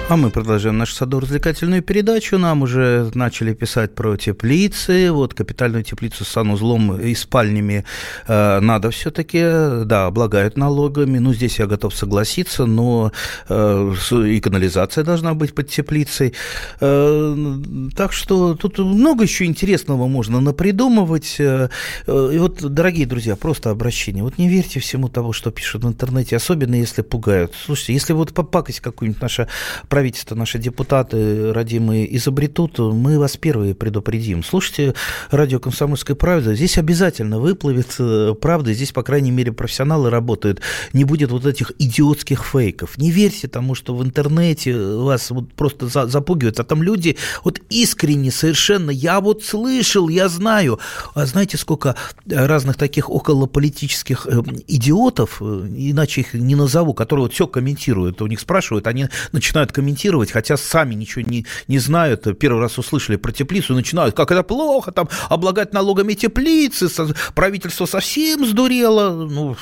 [0.07, 2.37] А мы продолжаем нашу садово-развлекательную передачу.
[2.37, 5.11] Нам уже начали писать про теплицы.
[5.11, 7.85] Вот капитальную теплицу с санузлом и спальнями
[8.27, 9.39] э, надо все-таки,
[9.85, 11.17] да, облагают налогами.
[11.17, 13.13] Ну, здесь я готов согласиться, но
[13.49, 13.93] э,
[14.27, 16.35] и канализация должна быть под теплицей.
[16.81, 17.57] Э,
[17.95, 21.37] так что тут много еще интересного можно напридумывать.
[21.39, 21.69] Э,
[22.05, 24.23] и вот, дорогие друзья, просто обращение.
[24.23, 27.53] Вот не верьте всему того, что пишут в интернете, особенно если пугают.
[27.65, 29.47] Слушайте, если вот попакость какую-нибудь наша
[29.95, 34.43] правительство, наши депутаты родимые изобретут, мы вас первые предупредим.
[34.43, 34.93] Слушайте
[35.31, 36.53] радио «Комсомольская правда».
[36.53, 38.73] Здесь обязательно выплывет э, правда.
[38.73, 40.59] Здесь, по крайней мере, профессионалы работают.
[40.91, 42.97] Не будет вот этих идиотских фейков.
[42.97, 46.59] Не верьте тому, что в интернете вас вот просто запугивают.
[46.59, 47.15] А там люди
[47.45, 48.91] вот искренне совершенно.
[48.91, 50.77] Я вот слышал, я знаю.
[51.13, 51.95] А знаете, сколько
[52.29, 58.21] разных таких околополитических э, идиотов, э, иначе их не назову, которые вот все комментируют.
[58.21, 62.79] У них спрашивают, они начинают комментировать комментировать, хотя сами ничего не, не знают, первый раз
[62.79, 66.87] услышали про теплицу, начинают, как это плохо, там, облагать налогами теплицы,
[67.35, 69.27] правительство совсем сдурело.
[69.27, 69.55] Ну,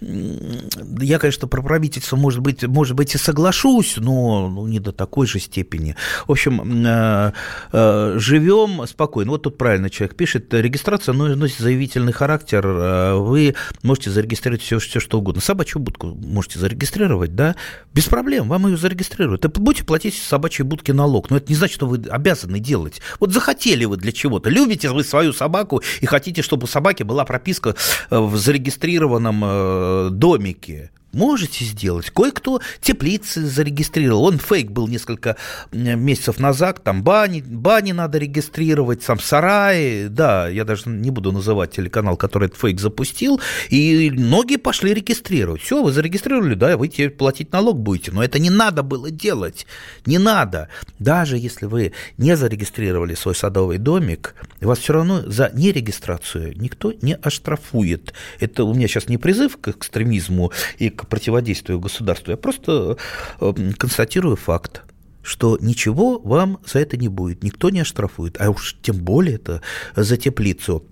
[0.00, 5.26] я, конечно, про правительство, может быть, может быть и соглашусь, но ну, не до такой
[5.26, 5.96] же степени.
[6.26, 7.32] В общем, э,
[7.72, 9.30] э, живем спокойно.
[9.30, 15.00] Вот тут правильно человек пишет, регистрация носит заявительный характер, э, вы можете зарегистрировать все, все
[15.00, 15.40] что угодно.
[15.40, 17.56] Собачью будку можете зарегистрировать, да,
[17.94, 19.44] без проблем, вам ее зарегистрировать регистрируют.
[19.44, 21.30] И будете платить собачьей будке налог.
[21.30, 23.00] Но это не значит, что вы обязаны делать.
[23.20, 24.50] Вот захотели вы для чего-то.
[24.50, 27.74] Любите вы свою собаку и хотите, чтобы у собаки была прописка
[28.10, 30.90] э, в зарегистрированном э, домике.
[31.14, 32.10] Можете сделать.
[32.10, 34.24] Кое-кто теплицы зарегистрировал.
[34.24, 35.36] Он фейк был несколько
[35.72, 36.82] месяцев назад.
[36.82, 40.08] Там бани, бани надо регистрировать, сам сараи.
[40.08, 43.40] Да, я даже не буду называть телеканал, который этот фейк запустил.
[43.70, 45.62] И многие пошли регистрировать.
[45.62, 48.12] Все, вы зарегистрировали, да, вы теперь платить налог будете.
[48.12, 49.66] Но это не надо было делать.
[50.06, 50.68] Не надо.
[50.98, 57.14] Даже если вы не зарегистрировали свой садовый домик, вас все равно за нерегистрацию никто не
[57.14, 58.12] оштрафует.
[58.40, 62.30] Это у меня сейчас не призыв к экстремизму и к противодействию государству.
[62.30, 62.96] Я просто
[63.40, 64.82] э, констатирую факт
[65.24, 69.62] что ничего вам за это не будет, никто не оштрафует, а уж тем более это
[69.96, 70.84] за теплицу.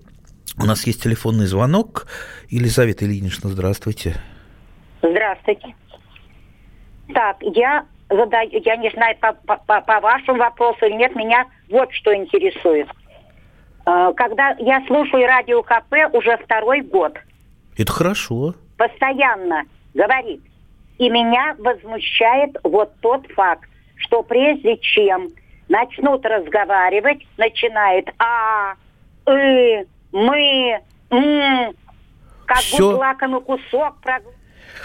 [0.57, 2.07] У нас есть телефонный звонок.
[2.49, 4.15] Елизавета Ильинична, здравствуйте.
[5.01, 5.75] Здравствуйте.
[7.13, 11.91] Так, я задаю, я не знаю, по, по, по вашему вопросу или нет, меня вот
[11.91, 12.87] что интересует.
[13.85, 17.17] Э, когда я слушаю радио КП уже второй год.
[17.77, 18.55] Это хорошо.
[18.77, 19.63] Постоянно
[19.93, 20.41] говорит.
[20.97, 25.29] И меня возмущает вот тот факт, что прежде чем
[25.69, 28.73] начнут разговаривать, начинает а,
[29.25, 30.79] э, мы,
[31.09, 31.73] м,
[32.45, 32.77] как Все.
[32.77, 33.95] будто лакомый кусок.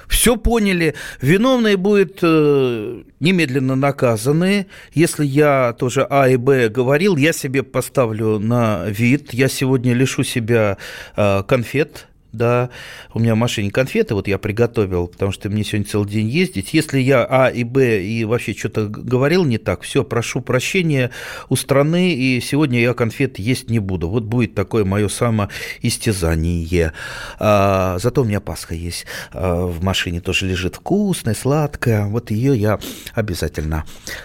[0.09, 0.95] Все поняли.
[1.21, 4.67] Виновные будут э, немедленно наказаны.
[4.93, 9.35] Если я тоже А и Б говорил, я себе поставлю на вид.
[9.35, 10.79] Я сегодня лишу себя
[11.17, 12.71] э, конфет да,
[13.13, 16.73] у меня в машине конфеты, вот я приготовил, потому что мне сегодня целый день ездить.
[16.73, 21.11] Если я А и Б и вообще что-то говорил не так, все, прошу прощения
[21.51, 24.09] у страны, и сегодня я конфет есть не буду.
[24.09, 26.93] Вот будет такое мое самоистязание.
[27.39, 32.07] А, зато у меня Пасха есть а, в машине, тоже лежит вкусная, сладкая.
[32.07, 32.79] Вот ее я
[33.15, 33.85] обязательно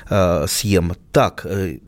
[0.10, 0.94] а, съем.
[1.12, 1.80] Так, э,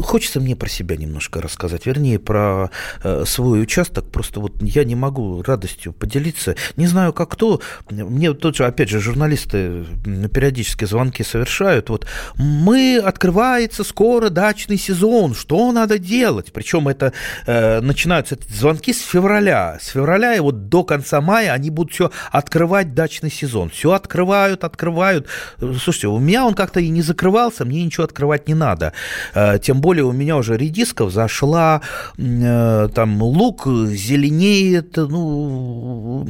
[0.00, 2.70] хочется мне про себя немножко рассказать, вернее, про
[3.02, 4.10] э, свой участок.
[4.10, 6.56] Просто вот я не могу радостью поделиться.
[6.76, 7.60] Не знаю, как кто.
[7.90, 9.84] Мне тут же, опять же, журналисты
[10.32, 11.90] периодически звонки совершают.
[11.90, 16.52] Вот мы, открывается скоро дачный сезон, что надо делать?
[16.52, 17.12] Причем это
[17.46, 19.78] э, начинаются эти звонки с февраля.
[19.80, 23.70] С февраля и вот до конца мая они будут все открывать дачный сезон.
[23.70, 25.26] Все открывают, открывают.
[25.58, 28.92] Слушайте, у меня он как-то и не закрывался, мне ничего открывать не надо.
[29.34, 31.82] Э, тем более у меня уже редиска взошла,
[32.16, 36.24] э, там лук зеленеет, ну,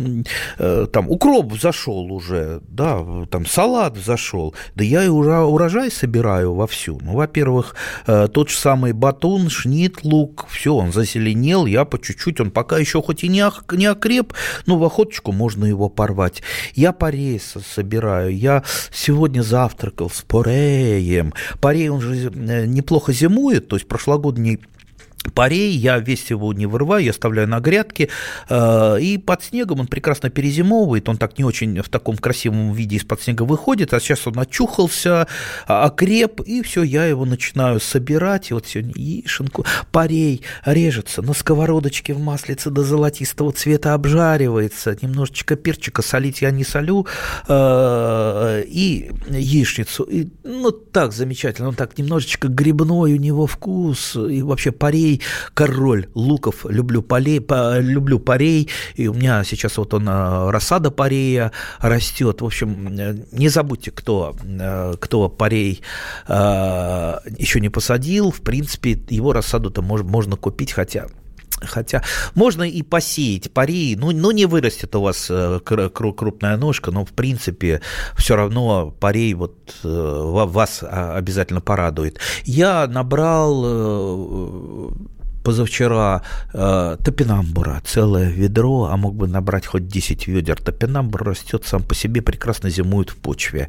[0.59, 4.55] э, там укроп зашел уже, да, там салат зашел.
[4.75, 6.99] Да я и урожай собираю вовсю.
[7.03, 7.77] Ну, во-первых,
[8.07, 12.79] э, тот же самый батун, шнит, лук, все, он зазеленел, я по чуть-чуть, он пока
[12.79, 13.45] еще хоть и не,
[13.77, 14.33] не окреп,
[14.67, 16.43] но в охоточку можно его порвать.
[16.75, 17.39] Я парей
[17.75, 21.35] собираю, я сегодня завтракал с пореем.
[21.61, 22.31] Парей, он же
[22.67, 24.61] неплохо зимой зимует, то есть прошлогодний
[25.31, 28.09] парей, я весь его не вырываю, я оставляю на грядке,
[28.49, 32.97] э, и под снегом он прекрасно перезимовывает, он так не очень в таком красивом виде
[32.97, 35.29] из-под снега выходит, а сейчас он очухался,
[35.67, 41.35] а, окреп, и все, я его начинаю собирать, и вот сегодня яишенку, парей режется, на
[41.35, 47.07] сковородочке в маслице до золотистого цвета обжаривается, немножечко перчика солить я не солю,
[47.49, 54.43] э, и яичницу, и, ну, так замечательно, он так немножечко грибной у него вкус, и
[54.43, 55.21] вообще парей парей,
[55.55, 60.91] король луков, люблю, полей, по, люблю парей, и у меня сейчас вот он, э, рассада
[60.91, 62.41] парея растет.
[62.41, 65.83] В общем, э, не забудьте, кто, э, кто парей
[66.29, 71.07] еще не посадил, в принципе, его рассаду-то можно купить, хотя
[71.67, 72.03] Хотя
[72.35, 75.31] можно и посеять пари, ну, ну не вырастет у вас
[75.65, 77.81] крупная ножка, но в принципе
[78.17, 82.19] все равно парей вот вас а, обязательно порадует.
[82.45, 84.93] Я набрал
[85.43, 86.23] позавчера
[86.53, 90.61] э, топинамбура, целое ведро, а мог бы набрать хоть 10 ведер.
[90.61, 93.69] Топинамбур растет сам по себе, прекрасно зимует в почве.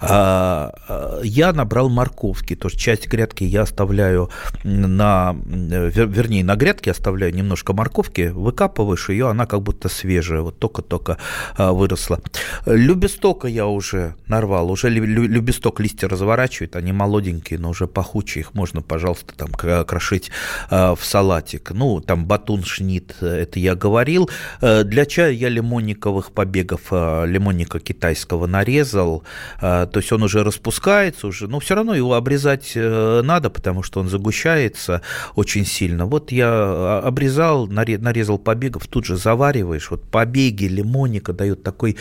[0.00, 4.30] Э, э, я набрал морковки, то есть часть грядки я оставляю
[4.64, 10.58] на, вер, вернее, на грядке оставляю немножко морковки, выкапываешь ее, она как будто свежая, вот
[10.58, 11.18] только-только
[11.56, 12.20] э, выросла.
[12.66, 18.82] Любестока я уже нарвал, уже любесток листья разворачивает, они молоденькие, но уже пахучие, их можно,
[18.82, 20.30] пожалуйста, там крошить
[20.70, 21.70] э, в салатик.
[21.70, 24.28] Ну, там батун шнит, это я говорил.
[24.60, 29.22] Э, для чая я лимонниковых побегов, э, лимонника китайского нарезал.
[29.60, 34.00] Э, то есть он уже распускается уже, но все равно его обрезать надо, потому что
[34.00, 35.02] он загущается
[35.34, 36.06] очень сильно.
[36.06, 39.90] Вот я обрезал, нарезал побегов, тут же завариваешь.
[39.90, 41.96] Вот побеги лимонника дают такой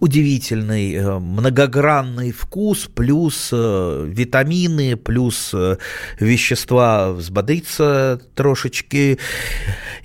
[0.00, 5.54] удивительный многогранный вкус, плюс витамины, плюс
[6.20, 9.18] вещества взбодриться трошечки,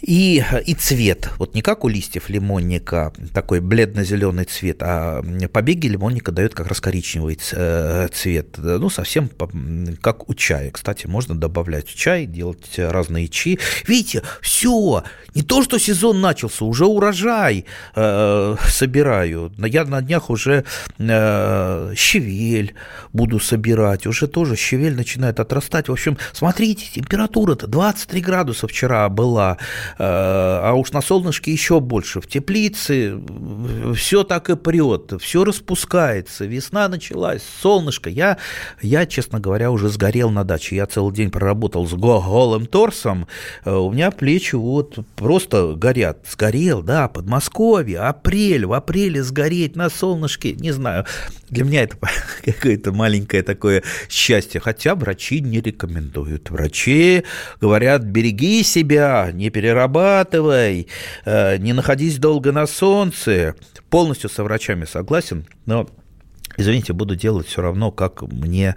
[0.01, 1.29] и, и цвет.
[1.37, 5.21] Вот не как у листьев лимонника, такой бледно-зеленый цвет, а
[5.51, 8.57] побеги лимонника дают как раз коричневый э, цвет.
[8.57, 9.29] Ну, совсем
[10.01, 10.71] как у чая.
[10.71, 13.59] Кстати, можно добавлять в чай, делать разные чи.
[13.87, 15.03] Видите, все,
[15.35, 17.65] не то, что сезон начался, уже урожай
[17.95, 19.51] э, собираю.
[19.57, 20.63] Я на днях уже
[20.97, 22.73] э, щавель
[23.13, 25.89] буду собирать, уже тоже щавель начинает отрастать.
[25.89, 29.57] В общем, смотрите, температура-то 23 градуса вчера была,
[29.97, 32.21] э, а уж на солнышке еще больше.
[32.21, 33.19] В теплице
[33.95, 38.09] все так и прет, все распускается, весна началась, солнышко.
[38.09, 38.37] Я,
[38.81, 40.75] я, честно говоря, уже сгорел на даче.
[40.75, 43.27] Я целый день проработал с голым торсом,
[43.65, 46.25] э, у меня плечи вот просто горят.
[46.29, 51.05] Сгорел, да, Подмосковье, апрель, в апреле сгореть на солнышке, не знаю.
[51.49, 51.97] Для меня это
[52.45, 56.49] какое-то маленькое такое счастье, хотя врачи не рекомендуют.
[56.49, 57.23] Врачи
[57.59, 60.87] говорят, береги себя, не перерабатывай,
[61.25, 63.55] э, не находись долго на солнце.
[63.89, 65.89] Полностью со врачами согласен, но
[66.59, 68.75] извините, буду делать все равно, как мне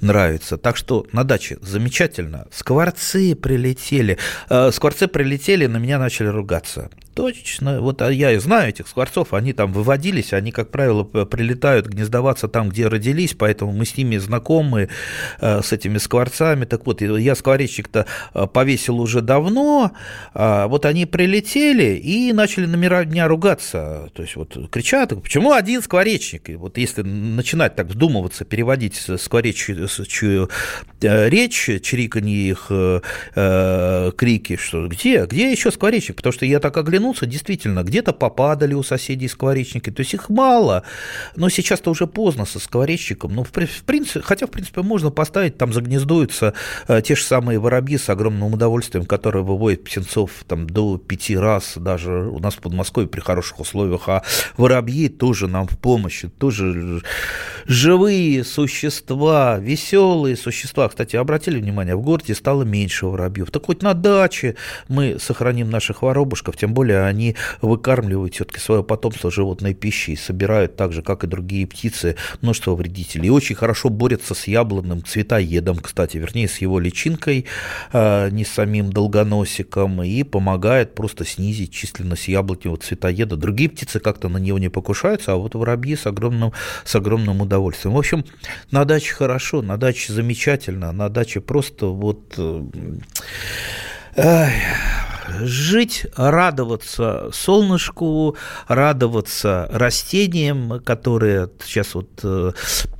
[0.00, 0.58] нравится.
[0.58, 2.46] Так что на даче замечательно.
[2.52, 4.18] Скворцы прилетели.
[4.48, 6.90] Э, скворцы прилетели, на меня начали ругаться.
[7.14, 7.80] Точно.
[7.82, 12.48] Вот а я и знаю этих скворцов, они там выводились, они, как правило, прилетают гнездоваться
[12.48, 14.88] там, где родились, поэтому мы с ними знакомы,
[15.40, 16.64] э, с этими скворцами.
[16.64, 19.92] Так вот, я скворечник-то э, повесил уже давно,
[20.32, 24.10] а вот они прилетели и начали на меня ругаться.
[24.14, 26.48] То есть вот кричат, почему один скворечник?
[26.48, 29.88] И вот если начинать так вдумываться, переводить скворечью
[31.00, 32.70] э, речь, чириканье их
[34.16, 36.16] крики, что где, где еще скворечник?
[36.16, 40.84] Потому что я так оглянулся, действительно, где-то попадали у соседей скворечники, то есть их мало,
[41.36, 45.72] но сейчас-то уже поздно со скворечником, ну, в принципе, хотя, в принципе, можно поставить, там
[45.72, 46.54] загнездуются
[46.88, 51.74] э, те же самые воробьи с огромным удовольствием, которые выводят птенцов там до пяти раз,
[51.76, 54.22] даже у нас в Подмосковье при хороших условиях, а
[54.56, 57.01] воробьи тоже нам в помощь, тоже
[57.66, 60.88] живые существа, веселые существа.
[60.88, 63.50] Кстати, обратили внимание, в городе стало меньше воробьев.
[63.50, 64.56] Так хоть на даче
[64.88, 70.92] мы сохраним наших воробушков, тем более они выкармливают все-таки свое потомство животной пищей, собирают так
[70.92, 73.28] же, как и другие птицы, множество вредителей.
[73.28, 77.46] И очень хорошо борются с яблонным цветоедом, кстати, вернее, с его личинкой,
[77.92, 83.36] а, не самим долгоносиком, и помогает просто снизить численность яблоневого цветоеда.
[83.36, 86.52] Другие птицы как-то на него не покушаются, а вот воробьи с огромным,
[86.92, 87.94] с огромным удовольствием.
[87.94, 88.24] В общем,
[88.70, 92.38] на даче хорошо, на даче замечательно, на даче просто вот...
[94.14, 94.52] Эх,
[95.40, 98.36] жить, радоваться солнышку,
[98.68, 102.52] радоваться растениям, которые сейчас вот э,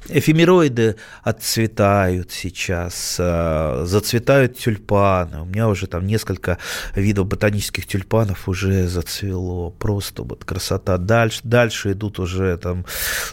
[0.09, 5.43] эфемероиды отцветают сейчас, э, зацветают тюльпаны.
[5.43, 6.59] У меня уже там несколько
[6.95, 9.70] видов ботанических тюльпанов уже зацвело.
[9.70, 10.99] Просто вот красота.
[10.99, 12.85] Дальше, дальше идут уже там,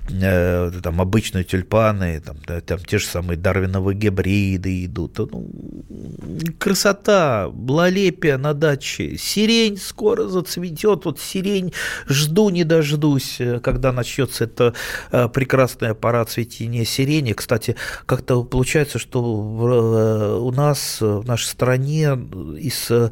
[0.09, 5.17] э, там обычные тюльпаны, там, там те же самые дарвиновые гибриды идут.
[5.17, 5.49] Ну,
[6.57, 8.78] красота, благолепие на даче.
[8.83, 11.05] Сирень скоро зацветет.
[11.05, 11.73] Вот сирень
[12.07, 14.73] жду не дождусь, э, когда начнется это
[15.33, 17.33] прекрасная пора цветения сирени.
[17.33, 17.75] Кстати,
[18.05, 22.17] как-то получается, что э, у нас, в нашей стране,
[22.57, 23.09] из э,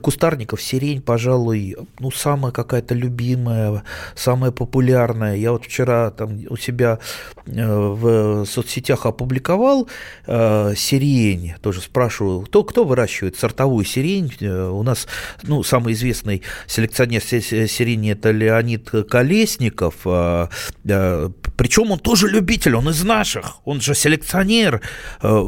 [0.00, 3.82] кустарников сирень, пожалуй, ну, самая какая-то любимая,
[4.14, 5.36] самая популярная.
[5.36, 6.98] Я вот вчера там у себя
[7.46, 9.88] э, в соцсетях опубликовал
[10.26, 14.32] сирень, тоже спрашиваю, кто, кто выращивает сортовую сирень.
[14.42, 15.01] У нас,
[15.42, 20.06] ну, самый известный селекционер сирени– это Леонид Колесников,
[21.56, 24.80] причем он тоже любитель, он из наших, он же селекционер.
[25.22, 25.42] Э,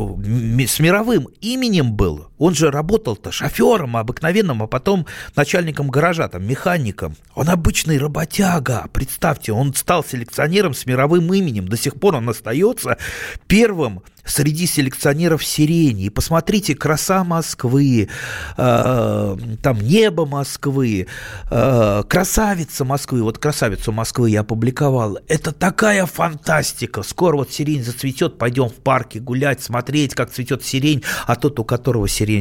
[0.67, 2.29] с мировым именем был.
[2.45, 7.17] Он же работал-то шофером обыкновенным, а потом начальником гаража, там, механиком.
[7.35, 11.67] Он обычный работяга, представьте, он стал селекционером с мировым именем.
[11.67, 12.99] До сих пор он остается
[13.47, 16.09] первым среди селекционеров сирени.
[16.11, 18.09] Посмотрите, краса Москвы,
[18.57, 21.07] э, там небо Москвы,
[21.51, 23.23] э, красавица Москвы.
[23.23, 25.19] Вот красавицу Москвы я опубликовал.
[25.29, 27.03] Это такая фантастика.
[27.03, 31.65] Скоро вот сирень зацветет, пойдем в парке гулять, смотреть, как цветет сирень, а тот, у
[31.65, 32.34] которого сирень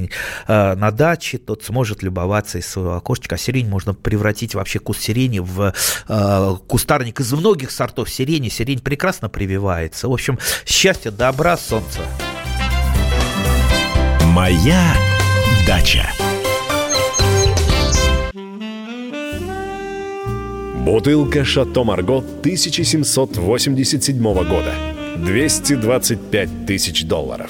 [0.47, 3.35] э, на даче, тот сможет любоваться из своего окошечка.
[3.35, 5.73] А сирень можно превратить вообще куст сирени в
[6.07, 8.49] э, кустарник из многих сортов сирени.
[8.49, 10.07] Сирень прекрасно прививается.
[10.07, 11.99] В общем, счастья, добра, солнца.
[14.27, 14.95] Моя
[15.67, 16.09] дача.
[20.83, 24.73] Бутылка «Шато Марго» 1787 года.
[25.15, 27.49] 225 тысяч долларов.